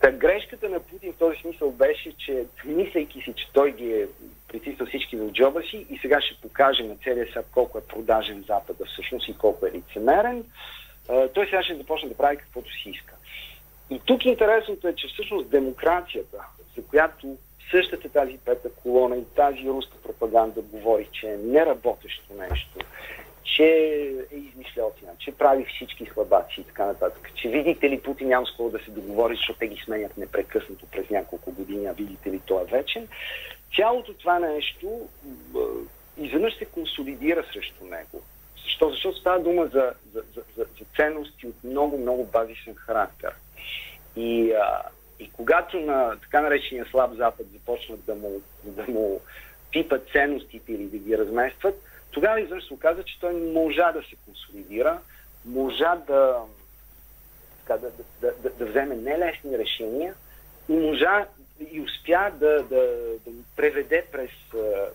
Та 0.00 0.10
грешката 0.12 0.68
на 0.68 0.80
Путин 0.80 1.12
в 1.12 1.16
този 1.16 1.38
смисъл 1.40 1.70
беше, 1.70 2.12
че 2.18 2.44
мислейки 2.64 3.20
си, 3.20 3.32
че 3.36 3.52
той 3.52 3.72
ги 3.72 3.92
е 3.92 4.06
притиснал 4.48 4.86
всички 4.86 5.16
в 5.16 5.30
джоба 5.32 5.62
си 5.62 5.86
и 5.90 5.98
сега 5.98 6.20
ще 6.20 6.40
покаже 6.42 6.82
на 6.82 6.96
целия 6.96 7.26
свят 7.26 7.46
колко 7.52 7.78
е 7.78 7.86
продажен 7.86 8.44
Запада 8.48 8.84
всъщност 8.84 9.28
и 9.28 9.38
колко 9.38 9.66
е 9.66 9.72
лицемерен, 9.72 10.44
той 11.34 11.46
сега 11.46 11.62
ще 11.62 11.76
започне 11.76 12.08
да 12.08 12.16
прави 12.16 12.36
каквото 12.36 12.72
си 12.72 12.90
иска. 12.90 13.14
И 13.90 14.00
тук 14.04 14.24
интересното 14.24 14.88
е, 14.88 14.94
че 14.94 15.08
всъщност 15.08 15.50
демокрацията, 15.50 16.38
за 16.76 16.84
която 16.84 17.36
същата 17.70 18.08
тази 18.08 18.38
пета 18.44 18.68
колона 18.82 19.16
и 19.16 19.24
тази 19.36 19.68
руска 19.68 19.96
пропаганда 20.02 20.60
говори, 20.60 21.08
че 21.12 21.26
е 21.26 21.36
неработещо 21.36 22.34
нещо, 22.50 22.78
че 23.56 23.64
е 24.32 24.36
измишлятина, 24.36 25.12
че 25.18 25.32
прави 25.32 25.64
всички 25.64 26.06
слабаци 26.06 26.60
и 26.60 26.64
така 26.64 26.86
нататък. 26.86 27.30
Че 27.34 27.48
видите 27.48 27.90
ли 27.90 28.00
Путин 28.00 28.28
няма 28.28 28.46
скоро 28.46 28.70
да 28.70 28.78
се 28.78 28.90
договори, 28.90 29.36
защото 29.36 29.58
те 29.58 29.66
ги 29.66 29.82
сменят 29.84 30.16
непрекъснато 30.16 30.86
през 30.86 31.10
няколко 31.10 31.52
години, 31.52 31.86
а 31.86 31.92
видите 31.92 32.30
ли 32.30 32.40
той 32.46 32.62
е 32.62 32.66
вечен. 32.66 33.08
Цялото 33.76 34.14
това 34.14 34.38
нещо 34.38 35.08
изведнъж 36.18 36.58
се 36.58 36.64
консолидира 36.64 37.44
срещу 37.52 37.84
него. 37.84 38.22
Защо? 38.64 38.90
Защото 38.90 39.18
става 39.18 39.40
дума 39.40 39.66
за, 39.66 39.92
за, 40.14 40.22
за, 40.34 40.42
за, 40.56 40.64
за 40.78 40.84
ценности 40.96 41.46
от 41.46 41.64
много, 41.64 41.98
много 41.98 42.24
базисен 42.24 42.74
характер. 42.74 43.34
И, 44.16 44.52
а, 44.52 44.82
и 45.20 45.30
когато 45.30 45.80
на 45.80 46.16
така 46.20 46.40
наречения 46.40 46.86
слаб 46.90 47.14
запад 47.16 47.46
започнат 47.52 48.04
да 48.04 48.14
му, 48.14 48.40
да 48.64 48.92
му 48.92 49.20
пипат 49.72 50.08
ценностите 50.12 50.72
или 50.72 50.84
да 50.84 50.98
ги 50.98 51.18
разместват, 51.18 51.82
тогава 52.10 52.40
изведнъж 52.40 52.66
се 52.66 52.74
оказа, 52.74 53.02
че 53.04 53.20
той 53.20 53.32
можа 53.32 53.92
да 53.92 54.02
се 54.02 54.16
консолидира, 54.24 54.98
можа 55.44 55.96
да, 55.96 56.36
да, 57.68 57.78
да, 57.78 57.90
да, 58.20 58.32
да, 58.42 58.50
да 58.50 58.66
вземе 58.66 58.96
нелесни 58.96 59.58
решения 59.58 60.14
и 60.68 60.72
можа 60.72 61.26
и 61.70 61.80
успя 61.80 62.30
да, 62.40 62.62
да, 62.62 62.86
да 63.26 63.30
преведе 63.56 64.04
през, 64.12 64.30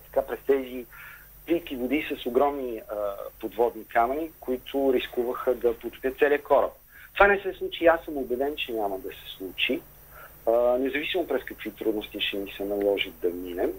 така, 0.04 0.26
през 0.26 0.38
тези 0.46 0.86
плитки 1.46 1.76
води 1.76 2.06
с 2.10 2.26
огромни 2.26 2.78
а, 2.88 2.94
подводни 3.40 3.84
камъни, 3.84 4.30
които 4.40 4.92
рискуваха 4.94 5.54
да 5.54 5.78
потопят 5.78 6.18
целият 6.18 6.42
кораб. 6.42 6.72
Това 7.14 7.26
не 7.26 7.40
се 7.40 7.52
случи. 7.52 7.86
Аз 7.86 8.04
съм 8.04 8.16
убеден, 8.16 8.56
че 8.56 8.72
няма 8.72 8.98
да 8.98 9.08
се 9.08 9.36
случи. 9.36 9.80
А, 10.46 10.52
независимо 10.78 11.26
през 11.26 11.44
какви 11.44 11.70
трудности 11.70 12.20
ще 12.20 12.36
ни 12.36 12.52
се 12.56 12.64
наложи 12.64 13.12
да 13.22 13.30
минем. 13.30 13.72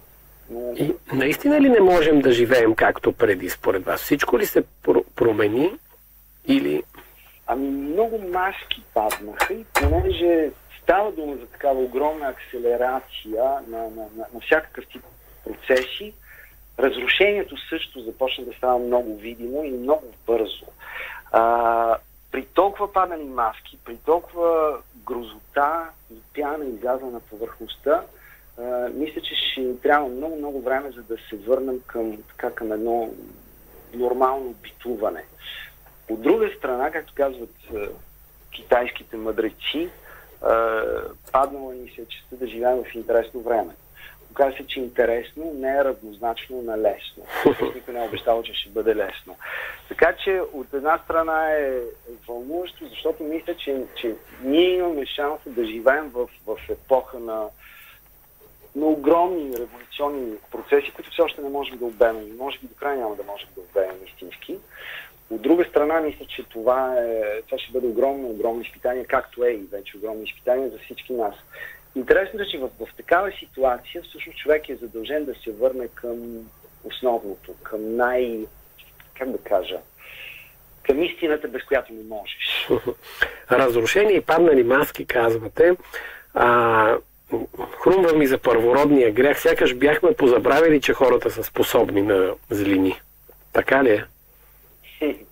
И 0.52 0.96
наистина 1.14 1.62
ли 1.62 1.70
не 1.70 1.80
можем 1.80 2.22
да 2.22 2.32
живеем 2.32 2.76
както 2.76 3.12
преди, 3.12 3.50
според 3.50 3.86
вас? 3.86 4.02
Всичко 4.02 4.40
ли 4.40 4.46
се 4.46 4.64
про- 4.84 5.06
промени 5.16 5.72
или... 6.48 6.84
Ами 7.48 7.68
много 7.68 8.20
маски 8.34 8.84
паднаха 8.94 9.54
и 9.54 9.66
понеже 9.74 10.50
става 10.84 11.12
дума 11.12 11.36
за 11.36 11.46
такава 11.46 11.80
огромна 11.80 12.28
акселерация 12.28 13.44
на, 13.68 13.78
на, 13.78 13.90
на, 13.90 14.26
на 14.34 14.40
всякакъв 14.42 14.86
тип 14.88 15.04
процеси, 15.44 16.14
разрушението 16.80 17.58
също 17.70 18.00
започна 18.00 18.46
да 18.46 18.54
става 18.54 18.80
много 18.80 19.18
видимо 19.18 19.64
и 19.64 19.72
много 19.72 20.06
бързо. 20.28 20.66
А, 21.32 21.98
при 22.32 22.46
толкова 22.46 22.94
падани 22.94 23.24
маски, 23.24 23.78
при 23.86 23.98
толкова 23.98 24.78
грозота 25.06 25.90
и 26.14 26.16
пяна 26.34 26.66
излязла 26.66 27.12
на 27.12 27.20
повърхността, 27.20 28.04
мисля, 28.94 29.22
че 29.22 29.36
ще 29.36 29.78
трябва 29.82 30.10
много-много 30.10 30.62
време, 30.62 30.92
за 30.92 31.02
да 31.02 31.18
се 31.30 31.36
върнем 31.36 31.80
към, 31.88 32.18
така, 32.30 32.52
към 32.52 32.72
едно 32.72 33.14
нормално 33.94 34.54
битуване. 34.54 35.24
От 36.10 36.22
друга 36.22 36.50
страна, 36.58 36.92
както 36.92 37.14
казват 37.16 37.56
а, 37.76 37.88
китайските 38.52 39.18
мъдреци, 39.18 39.90
а, 40.42 40.82
паднала 41.32 41.74
ни 41.74 41.90
се 41.90 42.06
честа 42.08 42.36
да 42.36 42.48
живеем 42.48 42.84
в 42.84 42.96
интересно 42.96 43.42
време. 43.42 43.74
Оказва 44.32 44.58
се, 44.58 44.68
че 44.68 44.80
интересно 44.80 45.54
не 45.56 45.78
е 45.78 45.84
равнозначно 45.84 46.62
на 46.62 46.78
лесно. 46.78 47.26
Никой 47.76 47.94
не 47.94 48.00
е 48.00 48.08
обещал, 48.08 48.44
че 48.44 48.54
ще 48.54 48.70
бъде 48.70 48.96
лесно. 48.96 49.36
Така 49.88 50.16
че 50.24 50.42
от 50.54 50.74
една 50.74 50.98
страна 50.98 51.52
е 51.52 51.80
вълнуващо, 52.28 52.88
защото 52.90 53.24
мисля, 53.24 53.56
че, 53.56 53.84
че 53.96 54.16
ние 54.42 54.70
имаме 54.70 55.06
шанса 55.06 55.50
да 55.50 55.66
живеем 55.66 56.10
в, 56.10 56.30
в 56.48 56.58
епоха 56.70 57.20
на, 57.20 57.48
на 58.76 58.86
огромни 58.86 59.58
революционни 59.58 60.38
процеси, 60.52 60.92
които 60.92 61.12
все 61.12 61.22
още 61.22 61.42
не 61.42 61.50
можем 61.50 61.78
да 61.78 61.86
обемем. 61.86 62.38
Може 62.38 62.60
би 62.60 62.68
до 62.68 62.76
края 62.76 62.98
няма 62.98 63.16
да 63.16 63.24
можем 63.24 63.50
да 63.56 63.62
обемем 63.62 63.96
истински. 64.08 64.58
От 65.30 65.42
друга 65.42 65.66
страна, 65.70 66.02
мисля, 66.02 66.26
че 66.26 66.44
това, 66.44 66.96
е, 67.00 67.42
това 67.42 67.58
ще 67.58 67.72
бъде 67.72 67.88
огромно, 67.88 68.28
огромно 68.28 68.62
изпитание, 68.62 69.06
както 69.06 69.44
е 69.44 69.50
и 69.50 69.68
вече 69.72 69.98
огромно 69.98 70.24
изпитание 70.24 70.70
за 70.70 70.80
всички 70.80 71.14
нас. 71.14 71.36
Интересно 71.96 72.42
е, 72.42 72.46
че 72.46 72.58
в, 72.58 72.70
в 72.80 72.96
такава 72.98 73.32
ситуация 73.32 74.04
всъщност 74.04 74.38
човек 74.38 74.70
е 74.70 74.76
задължен 74.76 75.26
да 75.26 75.36
се 75.36 75.52
върне 75.52 75.88
към 75.88 76.50
основното, 76.84 77.54
към 77.64 77.96
най... 77.96 78.46
как 79.18 79.32
да 79.32 79.38
кажа, 79.38 79.80
към 80.84 81.04
истината, 81.04 81.48
без 81.48 81.64
която 81.64 81.94
не 81.94 82.04
можеш. 82.04 82.70
Разрушени 83.52 84.14
и 84.14 84.22
паднали 84.22 84.64
маски, 84.64 85.06
казвате. 85.06 85.76
А, 86.34 86.98
хрумва 87.84 88.14
ми 88.14 88.28
за 88.28 88.38
първородния 88.38 89.12
грях. 89.12 89.42
Сякаш 89.42 89.76
бяхме 89.76 90.14
позабравили, 90.14 90.82
че 90.82 90.94
хората 90.94 91.32
са 91.32 91.44
способни 91.44 92.02
на 92.02 92.34
злини. 92.50 93.02
Така 93.54 93.84
ли 93.84 93.90
е? 93.92 94.06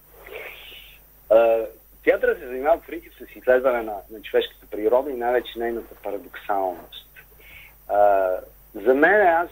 Театърът 2.03 2.39
се 2.39 2.47
занимава 2.47 2.81
принцип 2.87 3.13
с 3.13 3.35
изследване 3.35 3.81
на, 3.81 3.95
на 4.11 4.21
човешката 4.21 4.65
природа 4.71 5.11
и 5.11 5.13
най-вече 5.13 5.59
нейната 5.59 5.95
парадоксалност. 5.95 7.09
А, 7.87 8.29
за 8.75 8.93
мен 8.93 9.27
аз, 9.27 9.49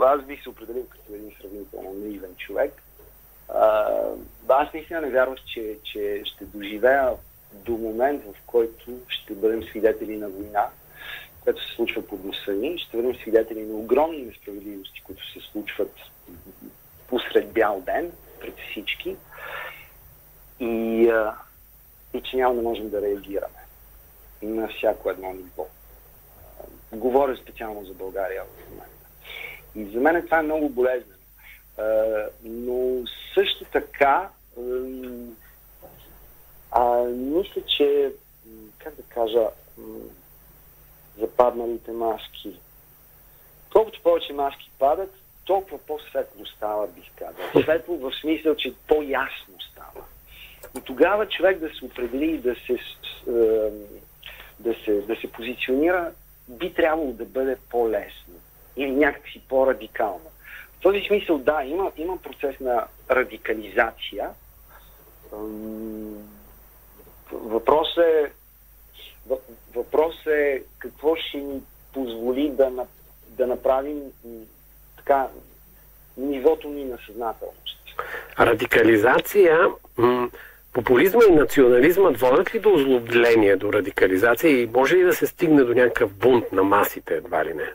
аз 0.00 0.22
бих 0.22 0.42
се 0.42 0.48
определил 0.48 0.86
като 0.88 1.14
един 1.14 1.32
сравнително 1.40 1.92
наивен 1.94 2.34
човек. 2.36 2.82
А, 3.48 3.88
аз 4.48 4.72
наистина 4.72 5.00
не 5.00 5.10
вярвах, 5.10 5.38
че, 5.44 5.76
че 5.84 6.22
ще 6.24 6.44
доживея 6.44 7.10
до 7.54 7.72
момент, 7.72 8.22
в 8.24 8.34
който 8.46 8.98
ще 9.08 9.34
бъдем 9.34 9.62
свидетели 9.62 10.16
на 10.16 10.28
война, 10.28 10.66
която 11.50 11.68
се 11.68 11.74
случва 11.74 12.06
под 12.06 12.24
носа 12.24 12.52
ни. 12.52 12.78
Ще 12.78 12.96
бъдем 12.96 13.14
свидетели 13.14 13.62
на 13.62 13.74
огромни 13.74 14.22
несправедливости, 14.22 15.00
които 15.00 15.32
се 15.32 15.40
случват 15.40 15.92
посред 17.08 17.52
бял 17.52 17.82
ден 17.86 18.12
пред 18.40 18.54
всички. 18.70 19.16
И 20.60 21.08
а, 21.08 21.34
и 22.14 22.22
че 22.22 22.36
няма 22.36 22.54
да 22.54 22.62
можем 22.62 22.90
да 22.90 23.02
реагираме 23.02 23.60
на 24.42 24.68
всяко 24.68 25.10
едно 25.10 25.32
ниво. 25.32 25.66
Говоря 26.92 27.36
специално 27.36 27.84
за 27.84 27.94
България 27.94 28.42
в 28.44 28.70
момента. 28.70 29.06
И 29.74 29.84
за 29.84 30.00
мен 30.00 30.24
това 30.24 30.38
е 30.38 30.42
много 30.42 30.68
болезнено. 30.68 31.16
Но 32.44 33.06
също 33.34 33.64
така, 33.64 34.28
а, 36.70 37.04
мисля, 37.04 37.62
че, 37.66 38.12
как 38.78 38.94
да 38.94 39.02
кажа, 39.02 39.48
западналите 41.18 41.92
маски. 41.92 42.60
Колкото 43.72 44.02
повече 44.02 44.32
маски 44.32 44.70
падат, 44.78 45.14
толкова 45.44 45.78
по-светло 45.78 46.46
става, 46.46 46.86
бих 46.86 47.10
казал. 47.16 47.62
Светло 47.62 47.96
в 47.96 48.12
смисъл, 48.20 48.54
че 48.54 48.74
по-ясно 48.88 49.54
става. 49.70 50.04
И 50.78 50.80
тогава 50.80 51.28
човек 51.28 51.58
да 51.58 51.68
се 51.68 51.84
определи 51.84 52.30
и 52.30 52.38
да 52.38 52.54
се, 52.54 52.78
да 54.60 54.74
се, 54.84 55.00
да 55.00 55.16
се 55.16 55.32
позиционира 55.32 56.12
би 56.48 56.74
трябвало 56.74 57.12
да 57.12 57.24
бъде 57.24 57.56
по-лесно 57.70 58.34
или 58.76 58.90
някакси 58.90 59.40
по-радикално. 59.48 60.30
В 60.78 60.82
този 60.82 61.00
смисъл, 61.00 61.38
да, 61.38 61.62
има, 61.64 61.92
има 61.96 62.16
процес 62.16 62.60
на 62.60 62.86
радикализация. 63.10 64.30
Въпрос 67.32 67.96
е, 67.96 68.32
въпрос 69.74 70.26
е 70.26 70.62
какво 70.78 71.16
ще 71.16 71.38
ни 71.38 71.62
позволи 71.92 72.50
да, 72.50 72.86
да 73.28 73.46
направим 73.46 74.02
така 74.96 75.28
нивото 76.16 76.68
ни 76.68 76.84
на 76.84 76.98
съзнателност. 77.06 77.78
Радикализация 78.38 79.68
Популизма 80.72 81.20
и 81.28 81.32
национализмът 81.32 82.20
водят 82.20 82.54
ли 82.54 82.58
до 82.58 82.74
озлобление, 82.74 83.56
до 83.56 83.72
радикализация 83.72 84.62
и 84.62 84.66
може 84.66 84.96
ли 84.96 85.02
да 85.02 85.12
се 85.12 85.26
стигне 85.26 85.64
до 85.64 85.74
някакъв 85.74 86.14
бунт 86.14 86.52
на 86.52 86.62
масите, 86.62 87.14
едва 87.14 87.44
ли 87.44 87.54
не? 87.54 87.72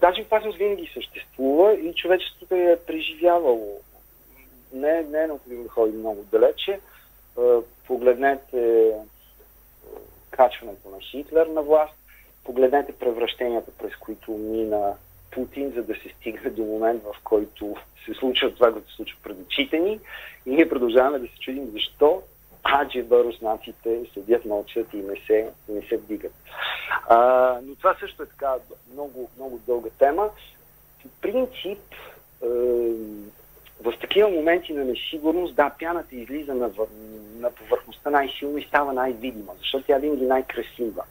Тази 0.00 0.22
опасност 0.22 0.58
винаги 0.58 0.90
съществува 0.94 1.74
и 1.74 1.94
човечеството 1.94 2.54
е 2.54 2.78
преживявало. 2.86 3.80
Не, 4.72 5.02
не 5.02 5.22
е 5.22 5.26
необходимо 5.26 5.62
да 5.62 5.68
ходи 5.68 5.96
много 5.96 6.24
далече. 6.32 6.80
Погледнете 7.86 8.92
качването 10.30 10.88
на 10.88 11.00
Хитлер 11.00 11.46
на 11.46 11.62
власт, 11.62 11.94
погледнете 12.44 12.92
превращенията, 12.92 13.70
през 13.78 13.96
които 13.96 14.30
мина 14.32 14.94
Путин, 15.30 15.72
за 15.76 15.82
да 15.82 15.94
се 15.94 16.08
стигне 16.18 16.50
до 16.50 16.62
момент, 16.62 17.02
в 17.02 17.14
който 17.24 17.76
се 18.04 18.14
случва 18.14 18.54
това, 18.54 18.72
което 18.72 18.90
се 18.90 18.96
случва 18.96 19.18
пред 19.22 19.36
очите 19.46 19.78
ни 19.78 20.00
и 20.46 20.50
ние 20.50 20.68
продължаваме 20.68 21.18
да 21.18 21.26
се 21.26 21.38
чудим 21.40 21.70
защо 21.72 22.22
аджеба 22.64 23.24
руснаците 23.24 24.00
седят, 24.14 24.44
мълчат 24.44 24.86
и 24.92 24.96
не 24.96 25.16
се, 25.26 25.50
не 25.68 25.82
се 25.82 25.96
вдигат. 25.96 26.32
А, 27.08 27.58
но 27.62 27.74
това 27.74 27.96
също 28.00 28.22
е 28.22 28.26
така 28.26 28.54
много, 28.92 29.30
много 29.36 29.58
дълга 29.66 29.90
тема. 29.98 30.28
По 31.02 31.08
принцип, 31.20 31.78
в 33.82 33.94
такива 34.00 34.28
моменти 34.28 34.72
на 34.72 34.84
несигурност, 34.84 35.54
да, 35.54 35.70
пяната 35.78 36.16
излиза 36.16 36.54
на, 36.54 36.70
на 37.38 37.50
повърхността 37.50 38.10
най-силно 38.10 38.58
и 38.58 38.64
става 38.64 38.92
най-видима, 38.92 39.52
защото 39.58 39.86
тя 39.86 39.96
е 39.96 40.00
винаги 40.00 40.24
най-красива. 40.26 41.04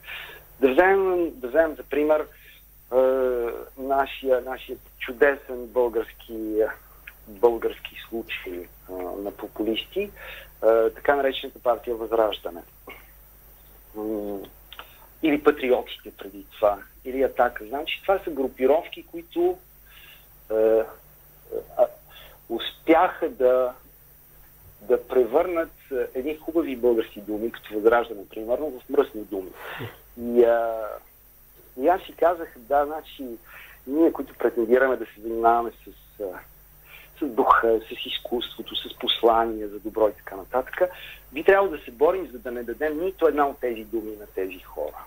Да 0.59 0.71
вземем, 0.71 1.31
да 1.39 1.47
вземем 1.47 1.75
за 1.75 1.83
пример 1.83 2.25
нашия, 3.77 4.41
нашия 4.41 4.77
чудесен 4.99 5.67
български, 5.67 6.61
български 7.27 7.95
случай 8.09 8.67
а, 8.89 8.93
на 8.93 9.31
популисти, 9.31 10.11
а, 10.61 10.89
така 10.89 11.15
наречената 11.15 11.59
партия 11.59 11.95
Възраждане. 11.95 12.61
Или 15.23 15.43
патриотите 15.43 16.11
преди 16.17 16.45
това, 16.55 16.79
или 17.05 17.23
атака. 17.23 17.65
Значи 17.65 18.01
това 18.01 18.19
са 18.19 18.29
групировки, 18.29 19.05
които 19.05 19.57
а, 20.51 20.55
а, 21.77 21.87
успяха 22.49 23.29
да, 23.29 23.73
да 24.81 25.07
превърнат 25.07 25.71
едни 26.13 26.35
хубави 26.35 26.75
български 26.75 27.21
думи, 27.21 27.51
като 27.51 27.73
възраждане, 27.73 28.29
примерно, 28.29 28.71
в 28.79 28.89
мръсни 28.89 29.21
думи. 29.21 29.49
И, 30.21 30.43
а, 30.43 30.87
и 31.77 31.87
аз 31.87 32.01
си 32.01 32.13
казах, 32.13 32.53
да, 32.57 32.85
значи, 32.85 33.25
ние, 33.87 34.11
които 34.11 34.33
претендираме 34.33 34.95
да 34.95 35.05
се 35.05 35.21
занимаваме 35.21 35.71
с, 35.71 35.91
с 37.19 37.25
духа, 37.25 37.79
с 37.89 38.05
изкуството, 38.05 38.75
с 38.75 38.99
послания 38.99 39.67
за 39.67 39.79
добро 39.79 40.09
и 40.09 40.13
така 40.13 40.35
нататък, 40.35 40.81
би 41.31 41.43
трябвало 41.43 41.77
да 41.77 41.83
се 41.83 41.91
борим, 41.91 42.29
за 42.31 42.39
да 42.39 42.51
не 42.51 42.63
дадем 42.63 42.99
нито 42.99 43.27
една 43.27 43.47
от 43.47 43.59
тези 43.59 43.83
думи 43.83 44.11
на 44.19 44.25
тези 44.35 44.59
хора. 44.59 44.97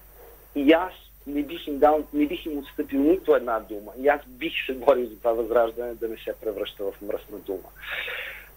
И 0.54 0.72
аз 0.72 0.92
не 1.26 1.42
бих 1.42 1.66
им 1.66 1.78
дал, 1.78 2.04
не 2.12 2.26
бих 2.26 2.46
им 2.46 2.58
отстъпил 2.58 3.00
нито 3.00 3.36
една 3.36 3.60
дума. 3.60 3.92
И 3.98 4.08
аз 4.08 4.20
бих 4.26 4.52
се 4.66 4.72
борил 4.72 5.06
за 5.06 5.16
това 5.16 5.32
възраждане 5.32 5.94
да 5.94 6.08
не 6.08 6.16
се 6.16 6.34
превръща 6.40 6.84
в 6.84 7.02
мръсна 7.02 7.38
дума. 7.38 7.68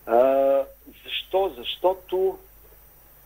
А, 0.06 0.62
защо? 1.04 1.54
Защото 1.58 2.38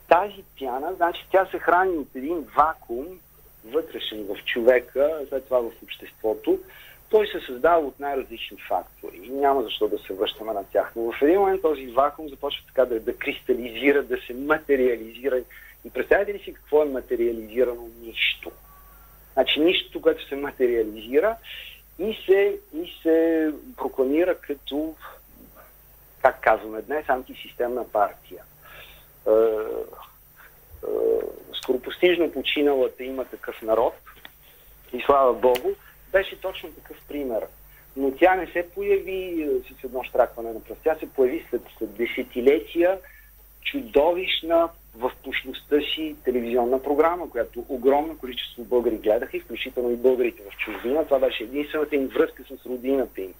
тази 0.10 0.44
пяна, 0.60 0.94
значи 0.96 1.28
тя 1.32 1.46
се 1.46 1.60
храни 1.60 1.98
от 1.98 2.16
един 2.16 2.48
вакуум, 2.56 3.20
вътрешен 3.66 4.24
в 4.24 4.46
човека, 4.46 5.22
след 5.30 5.46
това 5.46 5.60
в 5.60 5.72
обществото. 5.84 6.60
Той 7.10 7.28
се 7.28 7.40
създава 7.40 7.88
от 7.88 8.00
най-различни 8.00 8.58
фактори 8.68 9.20
и 9.24 9.30
няма 9.30 9.64
защо 9.64 9.88
да 9.88 10.00
се 10.00 10.14
връщаме 10.14 10.54
на 10.54 10.64
тях. 10.64 10.92
Но 10.96 11.12
в 11.12 11.22
един 11.22 11.40
момент 11.40 11.62
този 11.62 11.88
вакуум 11.88 12.30
започва 12.30 12.64
така 12.68 12.86
да, 12.86 13.00
да 13.00 13.18
кристализира, 13.18 14.04
да 14.04 14.18
се 14.28 14.34
материализира. 14.34 15.42
И 15.86 15.90
представете 15.90 16.34
ли 16.34 16.40
си 16.40 16.54
какво 16.54 16.82
е 16.82 16.86
материализирано 16.86 17.90
нищо? 18.02 18.52
Значи 19.40 19.60
нищо, 19.60 20.02
което 20.02 20.28
се 20.28 20.36
материализира 20.36 21.36
и 22.00 22.18
се, 22.26 22.58
и 22.74 22.94
се 23.04 23.52
прокламира 23.78 24.36
като, 24.36 24.96
как 26.22 26.42
казваме 26.42 26.82
днес, 26.82 27.10
антисистемна 27.10 27.88
партия. 27.92 28.44
Е, 29.28 29.32
е, 29.32 30.88
скоропостижно 31.54 32.32
починалата 32.32 33.04
има 33.04 33.26
такъв 33.26 33.62
народ 33.62 33.94
и 34.94 35.02
слава 35.06 35.34
Богу, 35.34 35.70
беше 36.12 36.42
точно 36.42 36.72
такъв 36.72 36.98
пример. 37.08 37.46
Но 37.98 38.12
тя 38.12 38.36
не 38.36 38.48
се 38.48 38.70
появи 38.70 39.42
е, 39.42 39.74
с 39.74 39.84
едно 39.84 40.04
штракване 40.04 40.54
на 40.54 40.64
пръст. 40.64 40.82
Тя 40.84 40.96
се 40.96 41.14
появи 41.14 41.46
след, 41.50 41.62
след 41.78 41.96
десетилетия 41.96 43.00
чудовищна 43.62 44.70
в 44.96 45.12
пущността 45.24 45.82
си 45.82 46.16
телевизионна 46.26 46.84
програма, 46.84 47.30
която 47.30 47.66
огромно 47.70 48.18
количество 48.18 48.64
българи 48.64 48.98
гледаха 48.98 49.38
и 49.38 49.40
включително 49.40 49.92
и 49.92 49.96
българите 49.96 50.42
в 50.52 50.58
чужбина. 50.58 51.06
Това 51.06 51.20
беше 51.20 51.44
единствената 51.44 51.96
им 51.96 52.08
връзка 52.08 52.44
с 52.44 52.66
родината 52.66 53.22
им. 53.22 53.34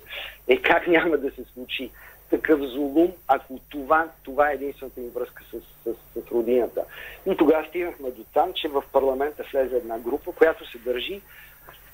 Е 0.48 0.62
как 0.62 0.88
няма 0.88 1.18
да 1.18 1.32
се 1.32 1.44
случи 1.54 1.90
такъв 2.30 2.62
зулум, 2.62 3.12
ако 3.28 3.60
това, 3.70 4.08
това 4.24 4.52
е 4.52 4.54
единствената 4.54 5.02
им 5.02 5.10
връзка 5.10 5.44
с, 5.52 5.58
с, 5.84 5.96
с 6.22 6.32
родината. 6.32 6.86
И 7.26 7.38
тогава 7.38 7.66
стигнахме 7.68 8.12
до 8.12 8.24
там, 8.34 8.54
че 8.54 8.68
в 8.68 8.84
парламента 8.92 9.44
влезе 9.52 9.76
една 9.76 10.00
група, 10.00 10.32
която 10.32 10.72
се 10.72 10.78
държи. 10.78 11.22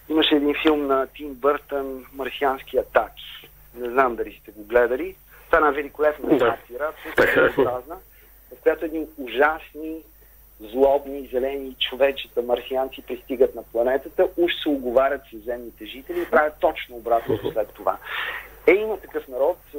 Имаше 0.10 0.36
един 0.36 0.56
филм 0.62 0.88
на 0.88 1.08
Тим 1.08 1.34
Бъртън 1.34 2.06
«Марсиански 2.14 2.78
атаки». 2.78 3.50
Не 3.76 3.90
знам 3.90 4.16
дали 4.16 4.40
сте 4.42 4.52
го 4.52 4.64
гледали. 4.64 5.16
Това 5.46 5.58
е 5.58 5.60
една 5.60 5.72
великолепна 5.72 6.40
сатира, 6.40 6.94
абсолютно 7.18 7.96
в 8.56 8.62
която 8.62 8.86
едни 8.86 9.08
ужасни, 9.18 10.04
злобни, 10.60 11.30
зелени 11.34 11.76
човечета, 11.80 12.42
марсианци 12.42 13.02
пристигат 13.02 13.56
на 13.56 13.64
планетата, 13.64 14.28
уж 14.38 14.52
се 14.64 14.70
оговарят 14.70 15.22
с 15.34 15.46
земните 15.46 15.86
жители 15.86 16.22
и 16.22 16.30
правят 16.32 16.54
точно 16.60 16.96
обратно 16.96 17.38
след 17.54 17.70
това. 17.74 17.98
Е, 18.68 18.72
има 18.72 18.98
такъв 18.98 19.28
народ, 19.28 19.58
е, 19.76 19.78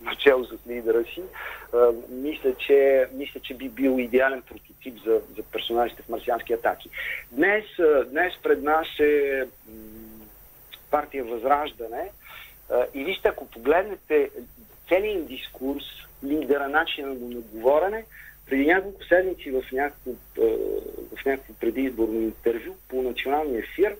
начало 0.00 0.44
с 0.44 0.56
лидера 0.68 1.04
си. 1.04 1.20
Е, 1.20 1.76
мисля, 2.08 2.54
че, 2.54 3.06
мисля, 3.12 3.40
че 3.40 3.54
би 3.54 3.68
бил 3.68 3.98
идеален 3.98 4.42
прототип 4.42 4.98
за, 5.04 5.20
за 5.36 5.42
персонажите 5.42 6.02
в 6.02 6.08
марсиански 6.08 6.52
атаки. 6.52 6.90
Днес, 7.32 7.64
е, 7.78 8.04
днес 8.04 8.32
пред 8.42 8.62
нас 8.62 8.86
е 9.00 9.42
партия 10.90 11.24
Възраждане. 11.24 12.10
И 12.94 13.04
вижте, 13.04 13.28
ако 13.28 13.46
погледнете 13.46 14.30
целият 14.88 15.16
им 15.16 15.26
дискурс, 15.26 15.84
лидера, 16.24 16.68
начина 16.68 17.08
на 17.08 17.40
говорене, 17.40 18.04
преди 18.46 18.66
няколко 18.66 19.04
седмици 19.04 19.50
в 19.50 19.62
някакво, 19.72 20.10
в 21.16 21.24
някакво 21.26 21.54
предизборно 21.54 22.20
интервю 22.20 22.74
по 22.88 23.02
националния 23.02 23.58
ефир, 23.58 23.96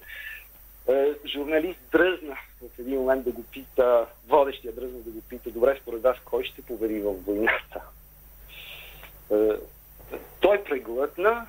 журналист 1.26 1.80
дръзна 1.92 2.36
в 2.62 2.78
един 2.78 2.98
момент 2.98 3.24
да 3.24 3.32
го 3.32 3.42
пита, 3.42 4.06
водещия 4.28 4.72
дръзна 4.72 4.98
да 4.98 5.10
го 5.10 5.20
пита, 5.28 5.50
добре 5.50 5.78
според 5.82 6.02
вас, 6.02 6.16
кой 6.24 6.44
ще 6.44 6.62
победи 6.62 7.00
в 7.00 7.12
войната? 7.12 7.80
Той 10.40 10.64
преглътна, 10.64 11.46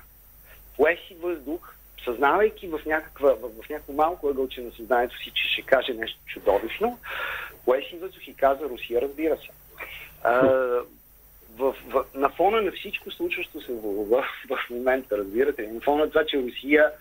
пое 0.76 0.98
си 1.08 1.14
въздух, 1.14 1.74
съзнавайки 2.04 2.68
в, 2.68 2.80
някаква, 2.86 3.34
в, 3.34 3.62
в 3.62 3.68
някакво 3.68 3.92
малко 3.92 4.28
ъгълче 4.28 4.60
на 4.60 4.72
съзнанието 4.72 5.18
си, 5.18 5.32
че 5.34 5.48
ще 5.52 5.62
каже 5.62 5.92
нещо 5.92 6.20
чудовищно, 6.26 6.98
пое 7.64 7.82
си 7.82 7.96
въздух 7.96 8.28
и 8.28 8.34
каза 8.34 8.64
Русия, 8.64 9.02
разбира 9.02 9.36
се. 9.36 9.48
В, 10.24 11.74
в, 11.88 12.04
на 12.14 12.28
фона 12.28 12.62
на 12.62 12.72
всичко 12.72 13.10
случващо 13.10 13.60
се 13.60 13.72
в, 13.72 14.04
в, 14.04 14.24
в 14.48 14.70
момента, 14.70 15.18
разбирате, 15.18 15.72
на 15.72 15.80
фона 15.80 16.04
на 16.04 16.10
това, 16.10 16.24
че 16.26 16.42
Русия 16.42 16.92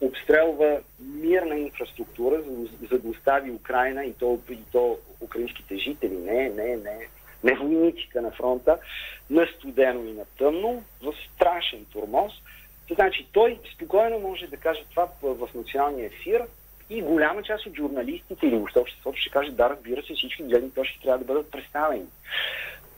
обстрелва 0.00 0.80
мирна 1.00 1.58
инфраструктура, 1.58 2.42
за, 2.42 2.86
за 2.90 2.98
да 2.98 3.08
остави 3.08 3.50
Украина 3.50 4.04
и 4.04 4.12
то, 4.12 4.38
и 4.50 4.58
то 4.72 4.98
украинските 5.20 5.76
жители, 5.76 6.16
не, 6.16 6.48
не, 6.48 6.76
не, 6.76 7.08
не 7.44 7.54
войниците 7.54 8.20
на 8.20 8.30
фронта, 8.30 8.78
на 9.30 9.46
студено 9.46 10.04
и 10.04 10.12
на 10.12 10.24
тъмно, 10.38 10.84
в 11.02 11.14
страшен 11.34 11.84
турмоз. 11.92 12.32
Значи 12.94 13.26
той 13.32 13.58
спокойно 13.74 14.18
може 14.18 14.46
да 14.46 14.56
каже 14.56 14.84
това 14.90 15.08
в 15.22 15.48
националния 15.54 16.06
ефир 16.06 16.42
и 16.90 17.02
голяма 17.02 17.42
част 17.42 17.66
от 17.66 17.76
журналистите 17.76 18.46
или 18.46 18.56
обществото 18.56 19.18
ще 19.18 19.30
каже 19.30 19.50
да, 19.50 19.70
разбира 19.70 20.02
се, 20.02 20.14
всички 20.14 20.42
гледни 20.42 20.70
точки 20.70 21.00
трябва 21.02 21.18
да 21.18 21.24
бъдат 21.24 21.50
представени. 21.50 22.06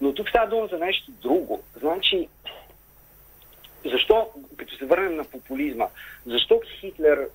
Но 0.05 0.15
тук 0.15 0.29
става 0.29 0.47
дума 0.47 0.67
за 0.67 0.79
нещо 0.79 1.11
друго. 1.11 1.63
Значи, 1.77 2.29
защо, 3.85 4.31
като 4.57 4.77
се 4.77 4.87
върнем 4.87 5.17
на 5.17 5.25
популизма, 5.25 5.87
защо 6.27 6.61
Хитлер 6.81 7.19
е, 7.19 7.29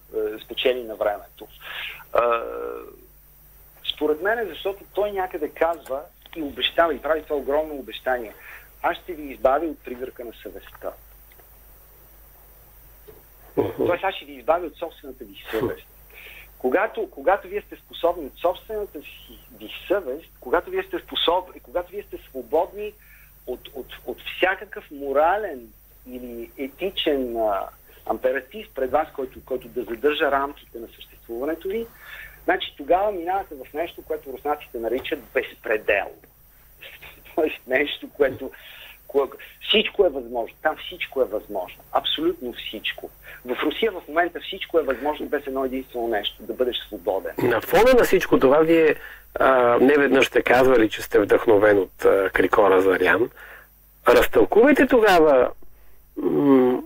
спечели 0.45 0.84
на 0.84 0.95
времето? 0.95 1.47
Е, 2.15 2.19
според 3.93 4.21
мен 4.21 4.39
е 4.39 4.45
защото 4.45 4.84
той 4.93 5.12
някъде 5.12 5.49
казва 5.49 6.01
и 6.36 6.41
обещава 6.41 6.95
и 6.95 7.01
прави 7.01 7.23
това 7.23 7.36
огромно 7.36 7.75
обещание. 7.75 8.34
Аз 8.82 8.97
ще 8.97 9.13
ви 9.13 9.34
избавя 9.34 9.65
от 9.65 9.84
пригърка 9.84 10.25
на 10.25 10.34
съвестта. 10.43 10.91
Тоест 13.77 14.03
аз 14.03 14.15
ще 14.15 14.25
ви 14.25 14.34
избавя 14.34 14.65
от 14.65 14.77
собствената 14.77 15.25
ви 15.25 15.43
съвест. 15.51 15.88
Когато, 16.60 17.10
когато 17.12 17.48
вие 17.48 17.62
сте 17.62 17.76
способни 17.76 18.26
от 18.26 18.38
собствената 18.38 19.02
си 19.02 19.39
ви 19.60 19.69
съвест, 19.88 20.32
когато 20.39 20.72
вие 20.72 20.84
сте 20.84 21.00
способни, 21.00 21.60
когато 21.60 21.91
вие 21.91 22.04
сте 22.04 22.17
свободни 22.30 22.93
от, 23.48 23.67
от, 23.74 23.88
от 24.06 24.17
всякакъв 24.38 24.91
морален 24.91 25.74
или 26.08 26.52
етичен 26.58 27.38
а, 27.38 27.69
амператив 28.06 28.67
пред 28.76 28.91
вас, 28.91 29.08
който, 29.13 29.45
който 29.45 29.67
да 29.67 29.84
задържа 29.84 30.32
рамките 30.32 30.80
на 30.80 30.88
съществуването 30.88 31.67
ви, 31.67 31.88
значи 32.43 32.74
тогава 32.78 33.12
минавате 33.12 33.56
в 33.56 33.74
нещо, 33.74 34.02
което 34.02 34.34
руснаците 34.34 34.80
наричат 34.80 35.19
безпредел. 35.34 36.12
Тоест 37.36 37.67
нещо, 37.67 38.10
което 38.13 38.52
всичко 39.62 40.06
е 40.06 40.10
възможно. 40.10 40.56
Там 40.62 40.76
всичко 40.86 41.22
е 41.22 41.26
възможно. 41.26 41.84
Абсолютно 41.91 42.54
всичко. 42.54 43.10
В 43.45 43.63
Русия 43.63 43.91
в 43.91 44.02
момента 44.08 44.39
всичко 44.39 44.80
е 44.80 44.84
възможно 44.84 45.26
без 45.26 45.48
едно 45.48 45.65
единствено 45.65 46.08
нещо. 46.08 46.36
Да 46.39 46.54
бъдеш 46.54 46.78
свободен. 46.78 47.32
На 47.38 47.62
фона 47.62 47.93
на 47.98 48.04
всичко 48.04 48.39
това 48.39 48.60
вие 48.60 48.95
а, 49.36 49.78
не 49.82 49.93
веднъж 49.93 50.28
сте 50.28 50.41
казвали, 50.41 50.89
че 50.89 51.02
сте 51.02 51.19
вдъхновен 51.19 51.78
от 51.80 52.06
а, 52.06 52.30
Крикора 52.30 52.82
Зарян. 52.82 53.30
Разтълкувайте 54.08 54.88
тогава 54.88 55.50
м- 56.17 56.81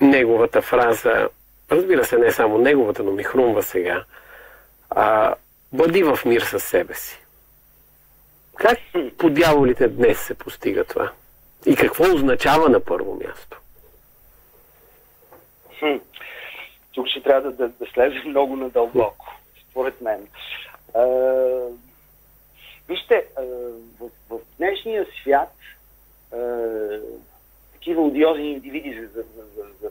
неговата 0.00 0.62
фраза. 0.62 1.28
Разбира 1.70 2.04
се, 2.04 2.18
не 2.18 2.32
само 2.32 2.58
неговата, 2.58 3.02
но 3.02 3.12
ми 3.12 3.22
хрумва 3.22 3.62
сега. 3.62 4.04
А, 4.90 5.34
бъди 5.72 6.02
в 6.02 6.18
мир 6.24 6.40
със 6.40 6.64
себе 6.64 6.94
си. 6.94 7.25
Как 8.56 8.78
по 9.18 9.30
дяволите 9.30 9.88
днес 9.88 10.18
се 10.18 10.34
постига 10.34 10.84
това? 10.84 11.12
И 11.66 11.76
какво 11.76 12.14
означава 12.14 12.68
на 12.68 12.80
първо 12.80 13.14
място? 13.14 13.60
Хм. 15.78 15.96
Тук 16.92 17.06
ще 17.06 17.22
трябва 17.22 17.50
да, 17.50 17.68
да, 17.68 17.72
да 17.96 18.28
много 18.28 18.56
надълбоко, 18.56 19.26
според 19.70 20.00
мен. 20.00 20.28
А, 20.94 21.06
вижте, 22.88 23.26
а, 23.36 23.42
в, 24.00 24.10
в 24.30 24.38
днешния 24.58 25.06
свят 25.22 25.52
а, 26.32 26.38
такива 27.72 28.02
одиозни 28.02 28.52
индивиди 28.52 29.00
за, 29.00 29.06
за, 29.06 29.22
за, 29.56 29.62
за 29.80 29.90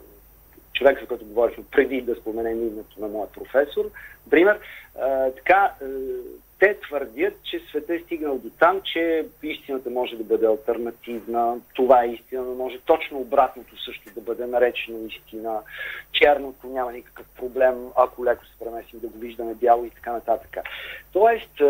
човек, 0.72 1.00
за 1.00 1.06
който 1.06 1.24
говорихме 1.24 1.64
преди 1.70 2.00
да 2.00 2.14
споменем 2.14 2.66
името 2.66 3.00
на 3.00 3.08
моят 3.08 3.32
професор, 3.32 3.90
например, 4.26 4.60
а, 5.00 5.30
така, 5.30 5.74
а, 5.82 5.86
те 6.58 6.80
твърдят, 6.80 7.34
че 7.42 7.60
света 7.70 7.94
е 7.94 7.98
стигнал 7.98 8.38
до 8.38 8.50
там, 8.50 8.80
че 8.84 9.26
истината 9.42 9.90
може 9.90 10.16
да 10.16 10.24
бъде 10.24 10.46
альтернативна, 10.46 11.56
това 11.74 12.04
е 12.04 12.08
истина, 12.08 12.42
но 12.42 12.54
може 12.54 12.78
точно 12.78 13.18
обратното 13.18 13.82
също 13.84 14.10
да 14.14 14.20
бъде 14.20 14.46
наречено 14.46 15.06
истина. 15.06 15.60
Черното 16.12 16.66
няма 16.66 16.92
никакъв 16.92 17.26
проблем, 17.36 17.88
ако 17.96 18.24
леко 18.24 18.46
се 18.46 18.58
премесим 18.64 19.00
да 19.00 19.08
го 19.08 19.18
виждаме 19.18 19.54
бяло 19.54 19.84
и 19.84 19.90
така 19.90 20.12
нататък. 20.12 20.56
Тоест, 21.12 21.62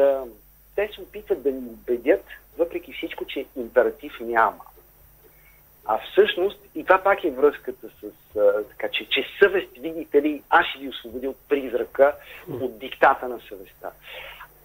те 0.77 0.91
се 0.95 1.01
опитват 1.01 1.43
да 1.43 1.53
ни 1.53 1.69
убедят, 1.69 2.25
въпреки 2.59 2.93
всичко, 2.93 3.25
че 3.25 3.47
императив 3.57 4.13
няма. 4.21 4.65
А 5.85 5.99
всъщност, 5.99 6.59
и 6.75 6.85
това 6.85 6.99
пак 6.99 7.25
е 7.25 7.31
връзката 7.31 7.89
с, 7.89 8.05
а, 8.39 8.63
така, 8.63 8.89
че, 8.89 9.09
че 9.09 9.25
съвест, 9.43 9.69
видите 9.79 10.23
ли, 10.23 10.43
аз 10.51 10.67
ще 10.67 10.79
ви 10.79 10.89
освободя 10.89 11.31
от 11.31 11.49
призрака, 11.49 12.15
от 12.51 12.79
диктата 12.79 13.29
на 13.29 13.41
съвестта. 13.49 13.91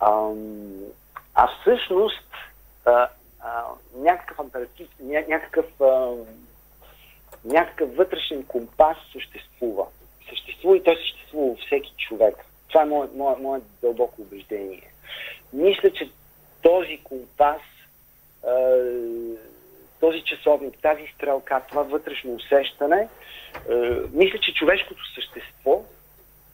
А, 0.02 0.32
а 1.36 1.48
всъщност, 1.62 2.28
а, 2.86 3.10
а, 3.40 3.64
някакъв 3.96 4.38
императив, 4.46 4.88
ня, 5.00 5.24
някакъв, 5.28 5.82
а, 5.82 6.16
някакъв 7.46 7.96
вътрешен 7.96 8.44
компас 8.44 8.98
съществува. 9.14 9.86
Съществува 10.30 10.78
и 10.78 10.84
той 10.84 10.96
съществува 10.96 11.56
всеки 11.66 11.94
човек. 11.98 12.36
Това 12.68 12.82
е 12.82 12.86
мое, 12.86 13.08
мое, 13.16 13.36
мое 13.40 13.62
дълбоко 13.82 14.22
убеждение. 14.22 14.92
Мисля, 15.54 15.92
че 15.92 16.12
този 16.62 17.00
компас 17.04 17.62
този 20.00 20.22
часовник, 20.22 20.82
тази 20.82 21.08
стрелка, 21.16 21.62
това 21.70 21.82
вътрешно 21.82 22.34
усещане, 22.34 23.08
мисля, 24.14 24.40
че 24.40 24.54
човешкото 24.54 25.14
същество 25.14 25.86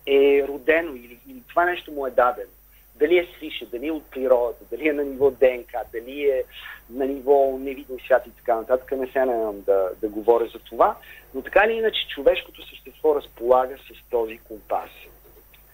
е 0.08 0.44
родено 0.48 0.96
или, 0.96 1.20
или 1.28 1.42
това 1.50 1.66
нещо 1.66 1.92
му 1.92 2.08
е 2.08 2.12
дадено. 2.12 2.52
Дали 3.00 3.18
е 3.18 3.28
свише, 3.38 3.66
дали 3.66 3.88
е 3.88 3.92
от 3.92 4.12
природата, 4.12 4.66
дали 4.72 4.88
е 4.88 4.94
на 4.94 5.04
ниво 5.04 5.32
ДНК, 5.32 5.84
дали 5.94 6.22
е 6.22 6.44
на 6.90 7.06
ниво 7.06 7.58
невидим 7.60 7.98
свят 8.06 8.24
и 8.28 8.32
така 8.32 8.56
нататък, 8.56 8.92
не 8.92 9.08
се 9.08 9.26
нямам 9.26 9.62
да, 9.62 9.90
да 10.02 10.10
говоря 10.10 10.48
за 10.48 10.60
това, 10.60 10.96
но 11.34 11.42
така 11.42 11.64
или 11.66 11.74
иначе 11.74 12.08
човешкото 12.08 12.70
същество 12.70 13.16
разполага 13.16 13.78
с 13.78 14.10
този 14.10 14.38
компас. 14.38 14.90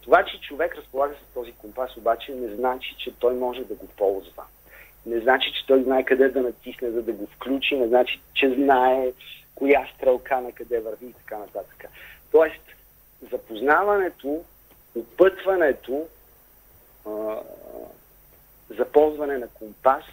Това, 0.01 0.26
че 0.26 0.39
човек 0.39 0.76
разполага 0.78 1.15
с 1.15 1.34
този 1.34 1.51
компас, 1.51 1.97
обаче 1.97 2.32
не 2.32 2.55
значи, 2.55 2.95
че 2.97 3.11
той 3.19 3.34
може 3.34 3.63
да 3.63 3.76
го 3.76 3.88
ползва 3.88 4.43
не 5.05 5.19
значи, 5.19 5.53
че 5.53 5.65
той 5.65 5.84
знае 5.84 6.03
къде 6.03 6.30
да 6.30 6.41
натисне, 6.41 6.91
за 6.91 7.01
да 7.01 7.11
го 7.11 7.28
включи, 7.28 7.76
не 7.76 7.88
значи, 7.88 8.21
че 8.34 8.53
знае 8.53 9.11
коя 9.55 9.88
стрелка 9.95 10.41
на 10.41 10.51
къде 10.51 10.80
върви 10.80 11.05
и 11.05 11.13
така 11.13 11.38
нататък. 11.38 11.86
Тоест, 12.32 12.61
запознаването, 13.32 14.43
опътването 14.97 16.07
за 18.70 18.86
ползване 18.93 19.38
на 19.38 19.47
компас 19.47 20.04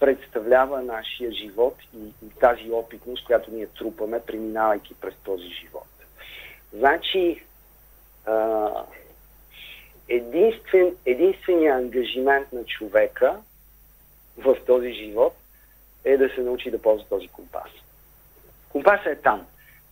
представлява 0.00 0.82
нашия 0.82 1.32
живот 1.32 1.76
и, 1.94 2.26
и 2.26 2.30
тази 2.40 2.70
опитност, 2.70 3.26
която 3.26 3.50
ние 3.50 3.66
трупаме, 3.66 4.20
преминавайки 4.20 4.94
през 4.94 5.14
този 5.24 5.48
живот. 5.48 5.88
Значи, 6.72 7.44
а, 8.26 8.70
единствен, 10.08 10.96
единственият 11.06 11.78
ангажимент 11.78 12.52
на 12.52 12.64
човека– 12.64 13.36
в 14.38 14.56
този 14.66 14.92
живот 14.92 15.36
е 16.04 16.16
да 16.16 16.28
се 16.28 16.40
научи 16.40 16.70
да 16.70 16.82
ползва 16.82 17.08
този 17.08 17.28
компас. 17.28 17.70
Компасът 18.68 19.06
е 19.06 19.16
там. 19.16 19.46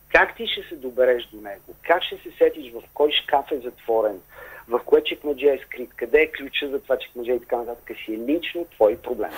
Как 0.09 0.35
ти 0.35 0.47
ще 0.47 0.63
се 0.63 0.75
добереш 0.75 1.29
до 1.33 1.41
него? 1.41 1.75
Как 1.81 2.03
ще 2.03 2.17
се 2.17 2.31
сетиш 2.37 2.73
в 2.73 2.83
кой 2.93 3.11
шкаф 3.11 3.51
е 3.51 3.57
затворен? 3.57 4.21
В 4.67 4.79
кое 4.85 5.03
чекмедже 5.03 5.47
е 5.47 5.59
скрит? 5.65 5.93
Къде 5.95 6.21
е 6.21 6.31
ключа 6.31 6.69
за 6.69 6.79
това 6.79 6.97
чекмедже 6.97 7.31
и 7.31 7.39
така 7.39 7.57
нататък? 7.57 7.97
Си 8.05 8.13
е 8.13 8.17
лично 8.17 8.65
твой 8.65 8.97
проблем. 8.97 9.31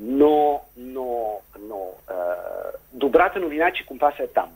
Но, 0.00 0.62
но, 0.76 1.40
но 1.60 1.92
е, 2.10 2.14
добрата 2.92 3.40
новина 3.40 3.68
е, 3.68 3.72
че 3.72 3.86
компасът 3.86 4.20
е 4.20 4.26
там. 4.26 4.50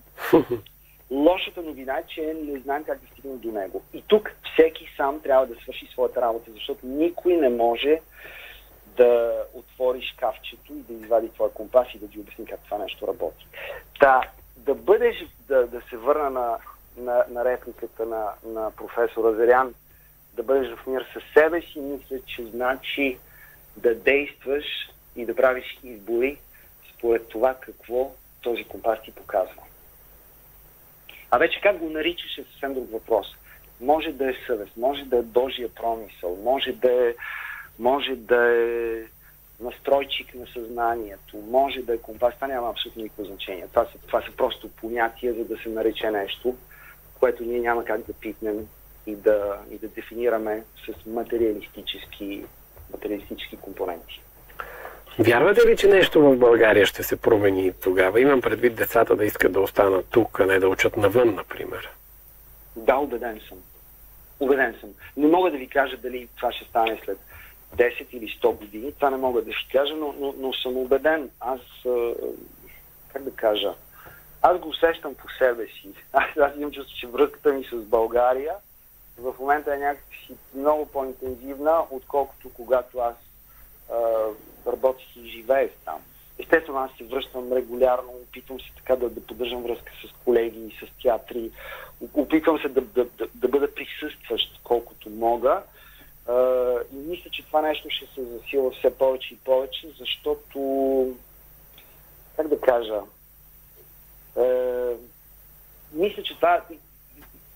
Лошата 1.10 1.62
новина 1.62 1.98
е, 1.98 2.04
че 2.06 2.34
не 2.46 2.60
знаем 2.60 2.84
как 2.84 3.00
да 3.00 3.06
стигнем 3.06 3.38
до 3.38 3.52
него. 3.52 3.82
И 3.94 4.02
тук 4.02 4.32
всеки 4.52 4.88
сам 4.96 5.20
трябва 5.20 5.46
да 5.46 5.54
свърши 5.54 5.86
своята 5.86 6.20
работа, 6.20 6.50
защото 6.52 6.86
никой 6.86 7.36
не 7.36 7.48
може 7.48 8.00
да 8.96 9.42
отвори 9.54 10.02
шкафчето 10.02 10.72
и 10.72 10.82
да 10.82 10.92
извади 10.92 11.28
твоя 11.28 11.50
компас 11.50 11.86
и 11.94 11.98
да 11.98 12.08
ти 12.08 12.18
обясни 12.18 12.46
как 12.46 12.60
това 12.64 12.78
нещо 12.78 13.06
работи. 13.06 13.46
Та, 14.00 14.20
да 14.56 14.74
бъдеш, 14.74 15.26
да, 15.48 15.66
да 15.66 15.80
се 15.90 15.96
върна 15.96 16.30
на, 16.30 16.58
на, 16.96 17.24
на 17.30 17.44
репликата 17.44 18.06
на, 18.06 18.32
на 18.44 18.70
професор 18.70 19.24
Азарян, 19.24 19.74
да 20.36 20.42
бъдеш 20.42 20.76
в 20.76 20.86
мир 20.86 21.06
със 21.12 21.22
себе 21.34 21.60
си, 21.60 21.80
мисля, 21.80 22.16
че 22.26 22.44
значи 22.44 23.18
да 23.76 23.94
действаш 23.94 24.64
и 25.16 25.26
да 25.26 25.36
правиш 25.36 25.78
избори 25.84 26.38
според 26.94 27.28
това 27.28 27.54
какво 27.60 28.12
този 28.42 28.64
компас 28.64 28.98
ти 29.02 29.12
показва. 29.12 29.62
А 31.30 31.38
вече 31.38 31.60
как 31.60 31.78
го 31.78 31.90
наричаш 31.90 32.38
е 32.38 32.44
съвсем 32.44 32.74
друг 32.74 32.92
въпрос. 32.92 33.26
Може 33.80 34.12
да 34.12 34.30
е 34.30 34.34
съвест, 34.46 34.76
може 34.76 35.04
да 35.04 35.16
е 35.18 35.22
Божия 35.22 35.74
промисъл, 35.74 36.38
може 36.42 36.72
да 36.72 37.08
е 37.08 37.14
може 37.78 38.16
да 38.16 38.56
е 38.56 39.02
настройчик 39.60 40.34
на 40.34 40.46
съзнанието, 40.46 41.36
може 41.36 41.82
да 41.82 41.94
е 41.94 41.98
компас, 41.98 42.34
това 42.34 42.46
няма 42.46 42.70
абсолютно 42.70 43.02
никакво 43.02 43.24
значение. 43.24 43.66
Това 43.68 43.84
са, 43.84 43.98
това 44.06 44.22
са 44.22 44.32
просто 44.36 44.68
понятия, 44.68 45.34
за 45.34 45.44
да 45.44 45.56
се 45.56 45.68
нарече 45.68 46.10
нещо, 46.10 46.56
което 47.20 47.44
ние 47.44 47.60
няма 47.60 47.84
как 47.84 48.06
да 48.06 48.12
питнем 48.12 48.68
и 49.06 49.16
да, 49.16 49.58
и 49.70 49.78
да 49.78 49.88
дефинираме 49.88 50.64
с 50.86 51.06
материалистически, 51.06 52.44
материалистически 52.92 53.56
компоненти. 53.56 54.20
Вярвате 55.18 55.66
ли, 55.66 55.76
че 55.76 55.88
нещо 55.88 56.20
в 56.20 56.36
България 56.36 56.86
ще 56.86 57.02
се 57.02 57.16
промени 57.16 57.72
тогава? 57.82 58.20
Имам 58.20 58.40
предвид 58.40 58.74
децата 58.74 59.16
да 59.16 59.24
искат 59.24 59.52
да 59.52 59.60
останат 59.60 60.06
тук, 60.10 60.40
а 60.40 60.46
не 60.46 60.58
да 60.58 60.68
учат 60.68 60.96
навън, 60.96 61.34
например. 61.34 61.90
Да, 62.76 62.96
убеден 62.96 63.40
съм. 63.48 63.58
Убеден 64.40 64.76
съм. 64.80 64.90
Не 65.16 65.26
мога 65.26 65.50
да 65.50 65.56
ви 65.56 65.68
кажа 65.68 65.96
дали 65.96 66.28
това 66.36 66.52
ще 66.52 66.64
стане 66.64 67.00
след 67.04 67.18
10 67.76 68.06
или 68.12 68.38
100 68.42 68.58
години. 68.58 68.92
Това 68.92 69.10
не 69.10 69.16
мога 69.16 69.42
да 69.42 69.52
ще 69.52 69.78
кажа, 69.78 69.94
но, 69.94 70.14
но, 70.20 70.34
но 70.38 70.52
съм 70.52 70.76
убеден. 70.76 71.30
Аз, 71.40 71.60
как 73.12 73.22
да 73.22 73.30
кажа, 73.30 73.74
аз 74.42 74.58
го 74.58 74.68
усещам 74.68 75.14
по 75.14 75.28
себе 75.38 75.66
си. 75.66 75.88
Аз, 76.12 76.36
аз 76.36 76.52
имам 76.56 76.72
чувство, 76.72 76.96
че 76.96 77.06
връзката 77.06 77.52
ми 77.52 77.64
с 77.64 77.76
България 77.76 78.54
в 79.18 79.34
момента 79.38 79.74
е 79.74 79.78
някакси 79.78 80.34
много 80.54 80.86
по-интензивна, 80.86 81.82
отколкото 81.90 82.50
когато 82.54 82.98
аз 82.98 83.14
а, 83.92 83.96
работих 84.72 85.16
и 85.16 85.28
живеех 85.28 85.70
там. 85.84 86.02
Естествено, 86.38 86.78
аз 86.78 86.90
се 86.98 87.04
връщам 87.04 87.52
регулярно, 87.52 88.10
опитвам 88.10 88.60
се 88.60 88.66
така 88.76 88.96
да, 88.96 89.10
да 89.10 89.26
поддържам 89.26 89.62
връзка 89.62 89.92
с 90.06 90.24
колеги, 90.24 90.78
с 90.80 91.02
театри, 91.02 91.50
опитвам 92.14 92.58
се 92.58 92.68
да, 92.68 92.80
да, 92.80 93.04
да, 93.04 93.28
да 93.34 93.48
бъда 93.48 93.74
присъстващ 93.74 94.60
колкото 94.64 95.10
мога 95.10 95.62
и 96.92 96.96
мисля, 96.96 97.30
че 97.30 97.46
това 97.46 97.62
нещо 97.62 97.90
ще 97.90 98.06
се 98.06 98.24
засила 98.24 98.70
все 98.70 98.98
повече 98.98 99.34
и 99.34 99.36
повече, 99.36 99.88
защото, 99.98 100.58
как 102.36 102.48
да 102.48 102.60
кажа, 102.60 103.00
е, 104.36 104.96
мисля, 105.92 106.22
че 106.22 106.36
това, 106.36 106.64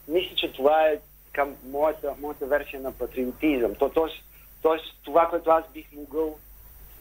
мисля, 0.08 0.36
че 0.36 0.52
това 0.52 0.88
е 0.88 1.00
към 1.38 1.56
моята, 1.70 2.14
моята 2.20 2.46
версия 2.46 2.80
на 2.80 2.92
патриотизъм. 2.92 3.74
То, 3.74 3.88
тоест, 3.88 4.24
тоест, 4.62 4.84
това, 5.04 5.28
което 5.28 5.50
аз 5.50 5.64
бих 5.74 5.92
могъл, 5.92 6.38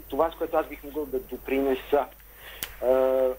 това, 0.10 0.32
с 0.32 0.36
което 0.36 0.58
аз 0.58 0.68
бих 0.68 0.84
могъл 0.84 1.06
да 1.06 1.20
допринеса. 1.20 2.06
Е, 2.82 2.88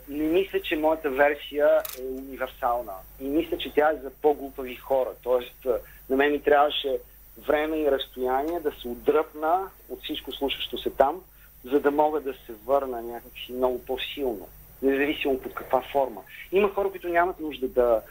не 0.09 0.24
мисля, 0.24 0.61
че 0.61 0.76
моята 0.76 1.11
версия 1.11 1.68
е 1.99 2.03
универсална. 2.03 2.92
И 3.20 3.24
мисля, 3.24 3.59
че 3.59 3.74
тя 3.74 3.90
е 3.90 3.96
за 3.96 4.11
по-глупави 4.22 4.76
хора. 4.76 5.09
Тоест, 5.22 5.66
на 6.11 6.16
мен 6.16 6.32
ми 6.32 6.42
трябваше 6.42 6.99
време 7.46 7.76
и 7.76 7.90
разстояние 7.90 8.61
да 8.61 8.72
се 8.82 8.88
отдръпна 8.88 9.70
от 9.88 10.03
всичко 10.03 10.32
слушащо 10.32 10.78
се 10.78 10.90
там, 10.90 11.20
за 11.64 11.80
да 11.80 11.90
мога 11.90 12.20
да 12.20 12.32
се 12.32 12.53
върна 12.66 13.03
някакси 13.03 13.53
много 13.53 13.84
по-силно, 13.84 14.49
независимо 14.82 15.40
под 15.40 15.55
каква 15.55 15.82
форма. 15.92 16.20
Има 16.53 16.74
хора, 16.74 16.90
които 16.90 17.09
нямат 17.09 17.40
нужда 17.40 17.68
да, 17.68 18.03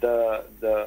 да, 0.00 0.42
да, 0.60 0.86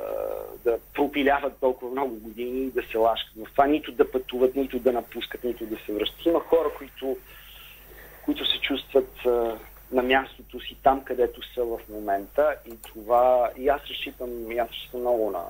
да 0.64 0.80
пропиляват 0.94 1.54
толкова 1.60 1.92
много 1.92 2.16
години 2.16 2.60
и 2.60 2.72
да 2.72 2.84
се 2.92 2.98
лашкат 2.98 3.34
в 3.36 3.52
това, 3.52 3.68
нито 3.68 3.92
да 3.92 4.12
пътуват, 4.12 4.56
нито 4.56 4.80
да 4.80 4.92
напускат, 4.92 5.44
нито 5.44 5.66
да 5.66 5.78
се 5.86 5.94
връщат. 5.94 6.26
Има 6.26 6.40
хора, 6.40 6.70
които, 6.78 7.18
които 8.26 8.46
се 8.46 8.60
чувстват 8.60 9.26
а, 9.26 9.58
на 9.92 10.04
мястото 10.04 10.60
си 10.60 10.78
там, 10.84 11.04
където 11.04 11.54
са 11.54 11.64
в 11.64 11.80
момента 11.90 12.56
и 12.66 12.74
това, 12.88 13.50
и 13.58 13.68
аз 13.68 13.82
разчитам, 13.90 14.52
и 14.52 14.58
аз 14.58 14.70
разчитам 14.70 15.00
много 15.00 15.32
на, 15.32 15.44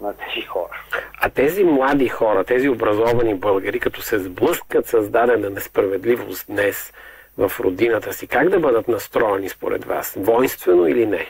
на 0.00 0.14
тези 0.14 0.46
хора. 0.46 0.82
А 1.20 1.30
тези 1.30 1.64
млади 1.64 2.08
хора, 2.08 2.44
тези 2.44 2.68
образовани 2.68 3.34
българи, 3.34 3.80
като 3.80 4.02
се 4.02 4.18
сблъскат 4.18 4.86
с 4.86 5.08
дадена 5.08 5.50
несправедливост 5.50 6.46
днес 6.46 6.92
в 7.38 7.52
родината 7.60 8.12
си, 8.12 8.26
как 8.26 8.48
да 8.48 8.60
бъдат 8.60 8.88
настроени 8.88 9.48
според 9.48 9.84
вас? 9.84 10.14
Воинствено 10.16 10.86
или 10.86 11.06
не? 11.06 11.26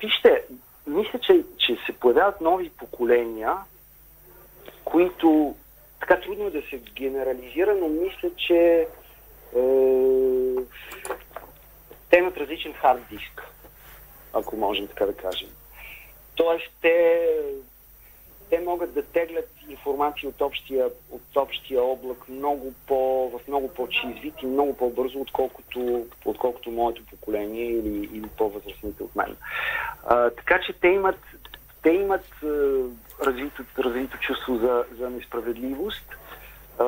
Вижте, 0.00 0.44
мисля, 0.86 1.18
че, 1.18 1.44
че 1.58 1.76
се 1.86 1.92
появяват 1.92 2.40
нови 2.40 2.70
поколения, 2.70 3.56
които 4.84 5.54
така 6.00 6.20
трудно 6.20 6.46
е 6.46 6.50
да 6.50 6.62
се 6.62 6.78
генерализира, 6.78 7.74
но 7.74 7.88
мисля, 7.88 8.30
че 8.36 8.88
е, 9.56 9.66
те 12.10 12.16
имат 12.16 12.36
различен 12.36 12.72
хард 12.72 13.00
диск, 13.10 13.42
ако 14.32 14.56
можем 14.56 14.86
така 14.86 15.06
да 15.06 15.16
кажем. 15.16 15.48
Тоест, 16.34 16.70
те, 16.82 17.28
те 18.50 18.60
могат 18.60 18.94
да 18.94 19.02
теглят 19.02 19.48
информация 19.68 20.28
от 20.28 20.40
общия, 20.40 20.86
от 21.10 21.36
общия 21.36 21.82
облак 21.82 22.28
много 22.28 22.74
по, 22.86 23.30
в 23.30 23.48
много 23.48 23.74
по-чист 23.74 24.18
вид 24.22 24.34
и 24.42 24.46
много 24.46 24.76
по-бързо, 24.76 25.20
отколкото, 25.20 26.06
отколкото 26.24 26.70
моето 26.70 27.02
поколение 27.06 27.64
или, 27.64 28.08
или 28.12 28.26
по-възрастните 28.38 29.02
от 29.02 29.16
мен. 29.16 29.36
А, 30.06 30.30
така 30.30 30.60
че 30.66 30.72
те 30.72 30.88
имат, 30.88 31.18
те 31.82 31.90
имат 31.90 32.26
а, 32.42 32.46
развито, 33.26 33.64
развито 33.78 34.18
чувство 34.18 34.56
за, 34.56 34.84
за 34.98 35.10
несправедливост. 35.10 36.16
А, 36.78 36.86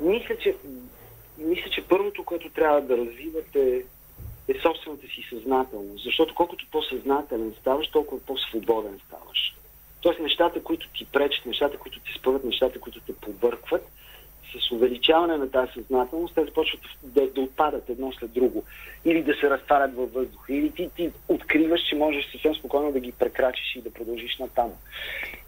мисля, 0.00 0.36
че, 0.38 0.56
мисля, 1.38 1.70
че 1.70 1.88
първото, 1.88 2.24
което 2.24 2.50
трябва 2.50 2.80
да 2.80 2.96
развивате 2.96 3.84
собствената 4.62 5.06
си 5.06 5.26
съзнателност. 5.30 6.04
Защото 6.04 6.34
колкото 6.34 6.66
по-съзнателен 6.70 7.54
ставаш, 7.60 7.88
толкова 7.88 8.20
по-свободен 8.26 9.00
ставаш. 9.06 9.56
Тоест 10.00 10.20
нещата, 10.20 10.62
които 10.62 10.88
ти 10.88 11.06
пречат, 11.12 11.46
нещата, 11.46 11.78
които 11.78 12.00
ти 12.00 12.12
спъват, 12.18 12.44
нещата, 12.44 12.80
които 12.80 13.00
те 13.00 13.12
побъркват, 13.16 13.88
с 14.60 14.72
увеличаване 14.72 15.36
на 15.36 15.50
тази 15.50 15.72
съзнателност, 15.72 16.34
те 16.34 16.44
започват 16.44 16.80
да, 17.02 17.30
да 17.30 17.40
отпадат 17.40 17.90
едно 17.90 18.12
след 18.12 18.32
друго. 18.32 18.64
Или 19.04 19.22
да 19.22 19.34
се 19.34 19.50
разтварят 19.50 19.94
във 19.94 20.12
въздуха. 20.12 20.54
Или 20.54 20.70
ти, 20.70 20.90
ти 20.96 21.10
откриваш, 21.28 21.80
че 21.80 21.96
можеш 21.96 22.30
съвсем 22.32 22.54
спокойно 22.54 22.92
да 22.92 23.00
ги 23.00 23.12
прекрачиш 23.12 23.76
и 23.76 23.82
да 23.82 23.92
продължиш 23.92 24.38
натам. 24.38 24.72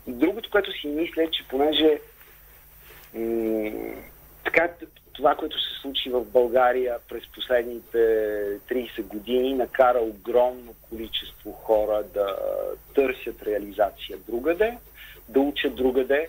И 0.06 0.12
другото, 0.12 0.50
което 0.50 0.72
си 0.72 0.88
мисля 0.88 1.22
е, 1.22 1.30
че 1.30 1.48
понеже 1.48 2.00
м- 3.14 3.94
така, 4.44 4.68
това, 5.18 5.34
което 5.34 5.60
се 5.60 5.80
случи 5.80 6.10
в 6.10 6.24
България 6.24 6.98
през 7.08 7.26
последните 7.26 7.98
30 8.70 9.02
години, 9.02 9.54
накара 9.54 9.98
огромно 9.98 10.74
количество 10.88 11.52
хора 11.52 12.04
да 12.14 12.36
търсят 12.94 13.42
реализация 13.42 14.18
другаде, 14.28 14.78
да 15.28 15.40
учат 15.40 15.74
другаде. 15.74 16.28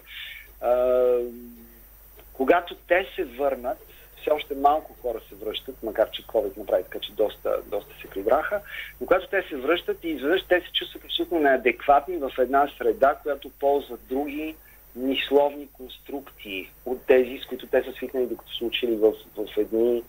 Когато 2.34 2.76
те 2.76 3.08
се 3.16 3.24
върнат, 3.24 3.78
все 4.22 4.30
още 4.32 4.56
малко 4.56 4.96
хора 5.02 5.22
се 5.30 5.36
връщат, 5.36 5.84
макар 5.84 6.12
че 6.12 6.24
COVID 6.24 6.58
направи 6.58 6.84
така, 6.84 7.00
че 7.00 7.12
доста, 7.12 7.58
доста 7.66 7.92
се 8.02 8.10
прибраха, 8.10 8.62
но 9.02 9.08
когато 9.08 9.28
те 9.28 9.44
се 9.50 9.56
връщат 9.56 10.04
и 10.04 10.10
изведнъж 10.10 10.42
те 10.50 10.62
се 10.62 10.72
чувстват 10.74 11.06
абсолютно 11.06 11.40
неадекватни 11.40 12.18
в 12.18 12.32
една 12.40 12.70
среда, 12.78 13.16
която 13.24 13.50
ползват 13.50 14.00
други 14.10 14.56
мисловни 14.96 15.68
конструкции 15.74 16.70
от 16.86 17.06
тези, 17.06 17.40
с 17.44 17.48
които 17.48 17.68
те 17.68 17.84
са 17.84 17.92
свикнали, 17.92 18.26
докато 18.26 18.56
са 18.56 18.66
учили 18.66 18.96
в, 18.96 19.14
в 19.38 19.58
едни 19.58 20.04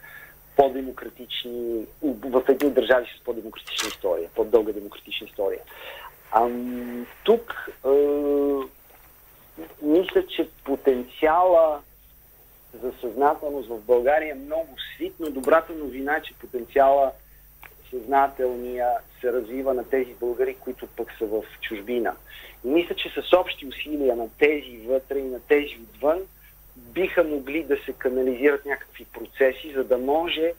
по-демократични, 0.56 1.86
в 2.02 2.42
едни 2.48 2.70
държави 2.70 3.06
с 3.20 3.24
по-демократична 3.24 3.88
история, 3.88 4.28
по-дълга 4.34 4.72
демократична 4.72 5.26
история. 5.26 5.60
А, 6.32 6.48
тук 7.24 7.70
е, 7.86 7.90
мисля, 9.82 10.26
че 10.26 10.48
потенциала 10.64 11.80
за 12.82 12.92
съзнателност 13.00 13.68
в 13.68 13.80
България 13.80 14.32
е 14.32 14.44
много 14.44 14.68
свит, 14.94 15.14
но 15.20 15.30
добрата 15.30 15.72
новина 15.72 16.16
е, 16.16 16.22
че 16.22 16.34
потенциала 16.34 17.12
съзнателния 17.90 18.88
се 19.20 19.32
развива 19.32 19.74
на 19.74 19.88
тези 19.88 20.14
българи, 20.14 20.54
които 20.54 20.86
пък 20.86 21.12
са 21.18 21.26
в 21.26 21.42
чужбина. 21.60 22.16
И 22.64 22.68
мисля, 22.68 22.94
че 22.94 23.08
с 23.08 23.32
общи 23.36 23.66
усилия 23.66 24.16
на 24.16 24.28
тези 24.38 24.78
вътре 24.86 25.18
и 25.18 25.24
на 25.24 25.40
тези 25.40 25.78
отвън 25.82 26.18
биха 26.76 27.24
могли 27.24 27.62
да 27.62 27.76
се 27.84 27.92
канализират 27.92 28.66
някакви 28.66 29.04
процеси, 29.04 29.72
за 29.72 29.84
да 29.84 29.98
може 29.98 30.52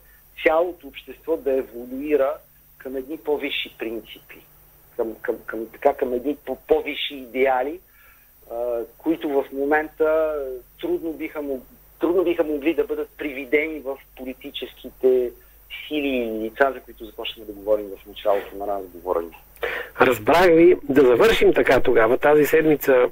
цялото 0.43 0.87
общество 0.87 1.37
да 1.37 1.53
еволюира 1.53 2.33
към 2.77 2.95
едни 2.95 3.17
по-висши 3.17 3.75
принципи, 3.77 4.41
към, 4.95 5.15
към, 5.21 5.35
към, 5.45 5.67
така, 5.71 5.93
към 5.93 6.13
едни 6.13 6.37
по-висши 6.67 7.15
идеали, 7.15 7.79
а, 8.51 8.79
които 8.97 9.29
в 9.29 9.45
момента 9.53 10.35
трудно 10.81 11.13
биха, 11.13 11.43
трудно 11.99 12.23
биха 12.23 12.43
могли 12.43 12.73
да 12.73 12.83
бъдат 12.83 13.09
привидени 13.17 13.79
в 13.79 13.97
политическите 14.17 15.31
сили 15.87 16.07
и 16.07 16.45
лица, 16.45 16.71
за 16.73 16.79
които 16.79 17.05
започнахме 17.05 17.45
да 17.45 17.59
говорим 17.59 17.85
в 17.85 18.07
началото 18.07 18.55
на 18.55 18.67
разговора 18.67 19.21
ни. 19.21 19.37
Разбрах 20.01 20.45
ви. 20.45 20.77
Да 20.89 21.01
завършим 21.01 21.53
така 21.53 21.79
тогава. 21.79 22.17
Тази 22.17 22.45
седмица 22.45 23.09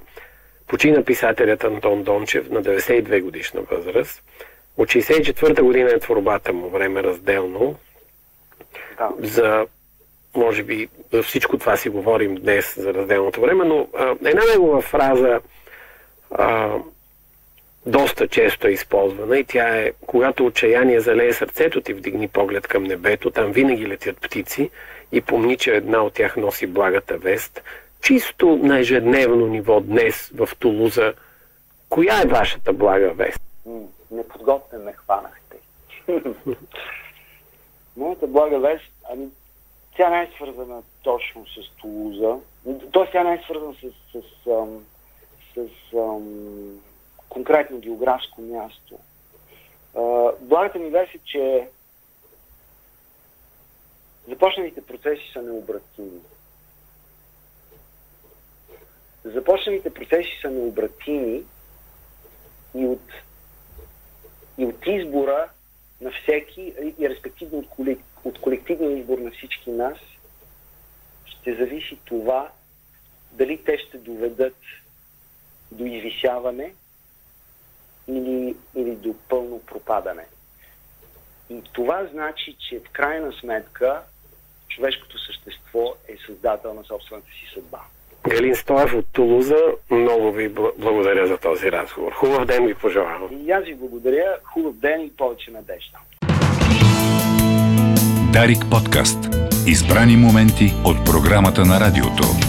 почина 0.67 1.03
писателят 1.03 1.63
Антон 1.63 2.03
Дончев 2.03 2.49
на 2.49 2.63
92 2.63 3.21
годишна 3.21 3.61
възраст. 3.61 4.23
От 4.77 4.89
64-та 4.89 5.63
година 5.63 5.89
е 5.91 5.99
творбата 5.99 6.53
му, 6.53 6.69
време 6.69 7.03
разделно. 7.03 7.75
Да. 8.97 9.09
За, 9.19 9.65
може 10.35 10.63
би, 10.63 10.89
за 11.11 11.23
всичко 11.23 11.57
това 11.57 11.77
си 11.77 11.89
говорим 11.89 12.35
днес 12.35 12.79
за 12.79 12.93
разделното 12.93 13.41
време, 13.41 13.65
но 13.65 13.87
а, 13.97 14.15
една 14.25 14.41
негова 14.53 14.81
фраза 14.81 15.39
а, 16.31 16.77
доста 17.85 18.27
често 18.27 18.67
е 18.67 18.71
използвана 18.71 19.37
и 19.37 19.43
тя 19.43 19.77
е 19.77 19.91
когато 20.07 20.45
отчаяние 20.45 20.99
залее 20.99 21.33
сърцето 21.33 21.81
ти, 21.81 21.93
вдигни 21.93 22.27
поглед 22.27 22.67
към 22.67 22.83
небето, 22.83 23.31
там 23.31 23.51
винаги 23.51 23.87
летят 23.87 24.17
птици 24.21 24.69
и 25.11 25.21
помни, 25.21 25.57
че 25.57 25.75
една 25.75 26.03
от 26.03 26.13
тях 26.13 26.37
носи 26.37 26.67
благата 26.67 27.17
вест. 27.17 27.63
Чисто 28.01 28.55
на 28.55 28.79
ежедневно 28.79 29.47
ниво 29.47 29.79
днес 29.79 30.31
в 30.35 30.49
Тулуза, 30.59 31.13
коя 31.89 32.21
е 32.21 32.27
вашата 32.27 32.73
блага 32.73 33.13
вест? 33.13 33.41
Неподготвен 34.11 34.83
ме 34.83 34.93
хванахте. 34.93 35.55
Моята 37.97 38.27
блага 38.27 38.59
вест, 38.59 38.91
ами, 39.11 39.27
тя 39.95 40.09
не 40.09 40.21
е 40.21 40.31
свързана 40.35 40.81
точно 41.03 41.45
с 41.45 41.81
Тулуза. 41.81 42.35
Тоест 42.91 43.11
тя 43.11 43.23
не 43.23 43.33
е 43.33 43.41
свързана 43.45 43.73
с, 43.73 43.87
с, 44.11 44.21
с, 44.43 44.65
с, 45.55 45.67
с 45.91 46.03
конкретно 47.29 47.79
географско 47.79 48.41
място. 48.41 48.99
Благата 50.41 50.79
ми 50.79 50.89
вест 50.89 51.15
е, 51.15 51.19
че 51.25 51.69
започналите 54.27 54.85
процеси 54.85 55.31
са 55.33 55.41
необратими. 55.41 56.19
Започналите 59.23 59.93
процеси 59.93 60.39
са 60.41 60.49
необратими 60.49 61.43
и 62.75 62.85
от, 62.85 63.11
и 64.57 64.65
от 64.65 64.87
избора 64.87 65.49
на 66.01 66.11
всеки 66.11 66.73
и 66.99 67.09
респективно 67.09 67.57
от, 67.57 67.67
колек, 67.69 67.99
от 68.23 68.41
колективния 68.41 68.97
избор 68.97 69.17
на 69.17 69.31
всички 69.31 69.71
нас 69.71 69.97
ще 71.25 71.55
зависи 71.55 71.99
това 72.05 72.51
дали 73.31 73.63
те 73.63 73.77
ще 73.77 73.97
доведат 73.97 74.57
до 75.71 75.85
извисяване 75.85 76.73
или, 78.17 78.55
или 78.75 78.95
до 78.95 79.15
пълно 79.29 79.59
пропадане. 79.59 80.25
И 81.49 81.61
това 81.73 82.07
значи, 82.13 82.55
че 82.69 82.79
в 82.79 82.89
крайна 82.91 83.33
сметка 83.39 84.01
човешкото 84.67 85.19
същество 85.19 85.95
е 86.07 86.15
създател 86.25 86.73
на 86.73 86.83
собствената 86.83 87.27
си 87.27 87.53
съдба. 87.53 87.79
Галин 88.29 88.55
Стоев 88.55 88.93
от 88.93 89.05
Тулуза, 89.11 89.63
много 89.91 90.31
ви 90.31 90.49
благодаря 90.77 91.27
за 91.27 91.37
този 91.37 91.71
разговор. 91.71 92.11
Хубав 92.11 92.45
ден 92.45 92.67
ви 92.67 92.75
пожелавам. 92.75 93.29
И 93.45 93.51
аз 93.51 93.63
ви 93.63 93.75
благодаря. 93.75 94.37
Хубав 94.43 94.75
ден 94.75 95.01
и 95.01 95.09
повече 95.17 95.51
надежда. 95.51 95.97
Дарик 98.33 98.59
подкаст. 98.71 99.17
Избрани 99.67 100.15
моменти 100.15 100.73
от 100.85 101.05
програмата 101.05 101.65
на 101.65 101.79
радиото. 101.79 102.48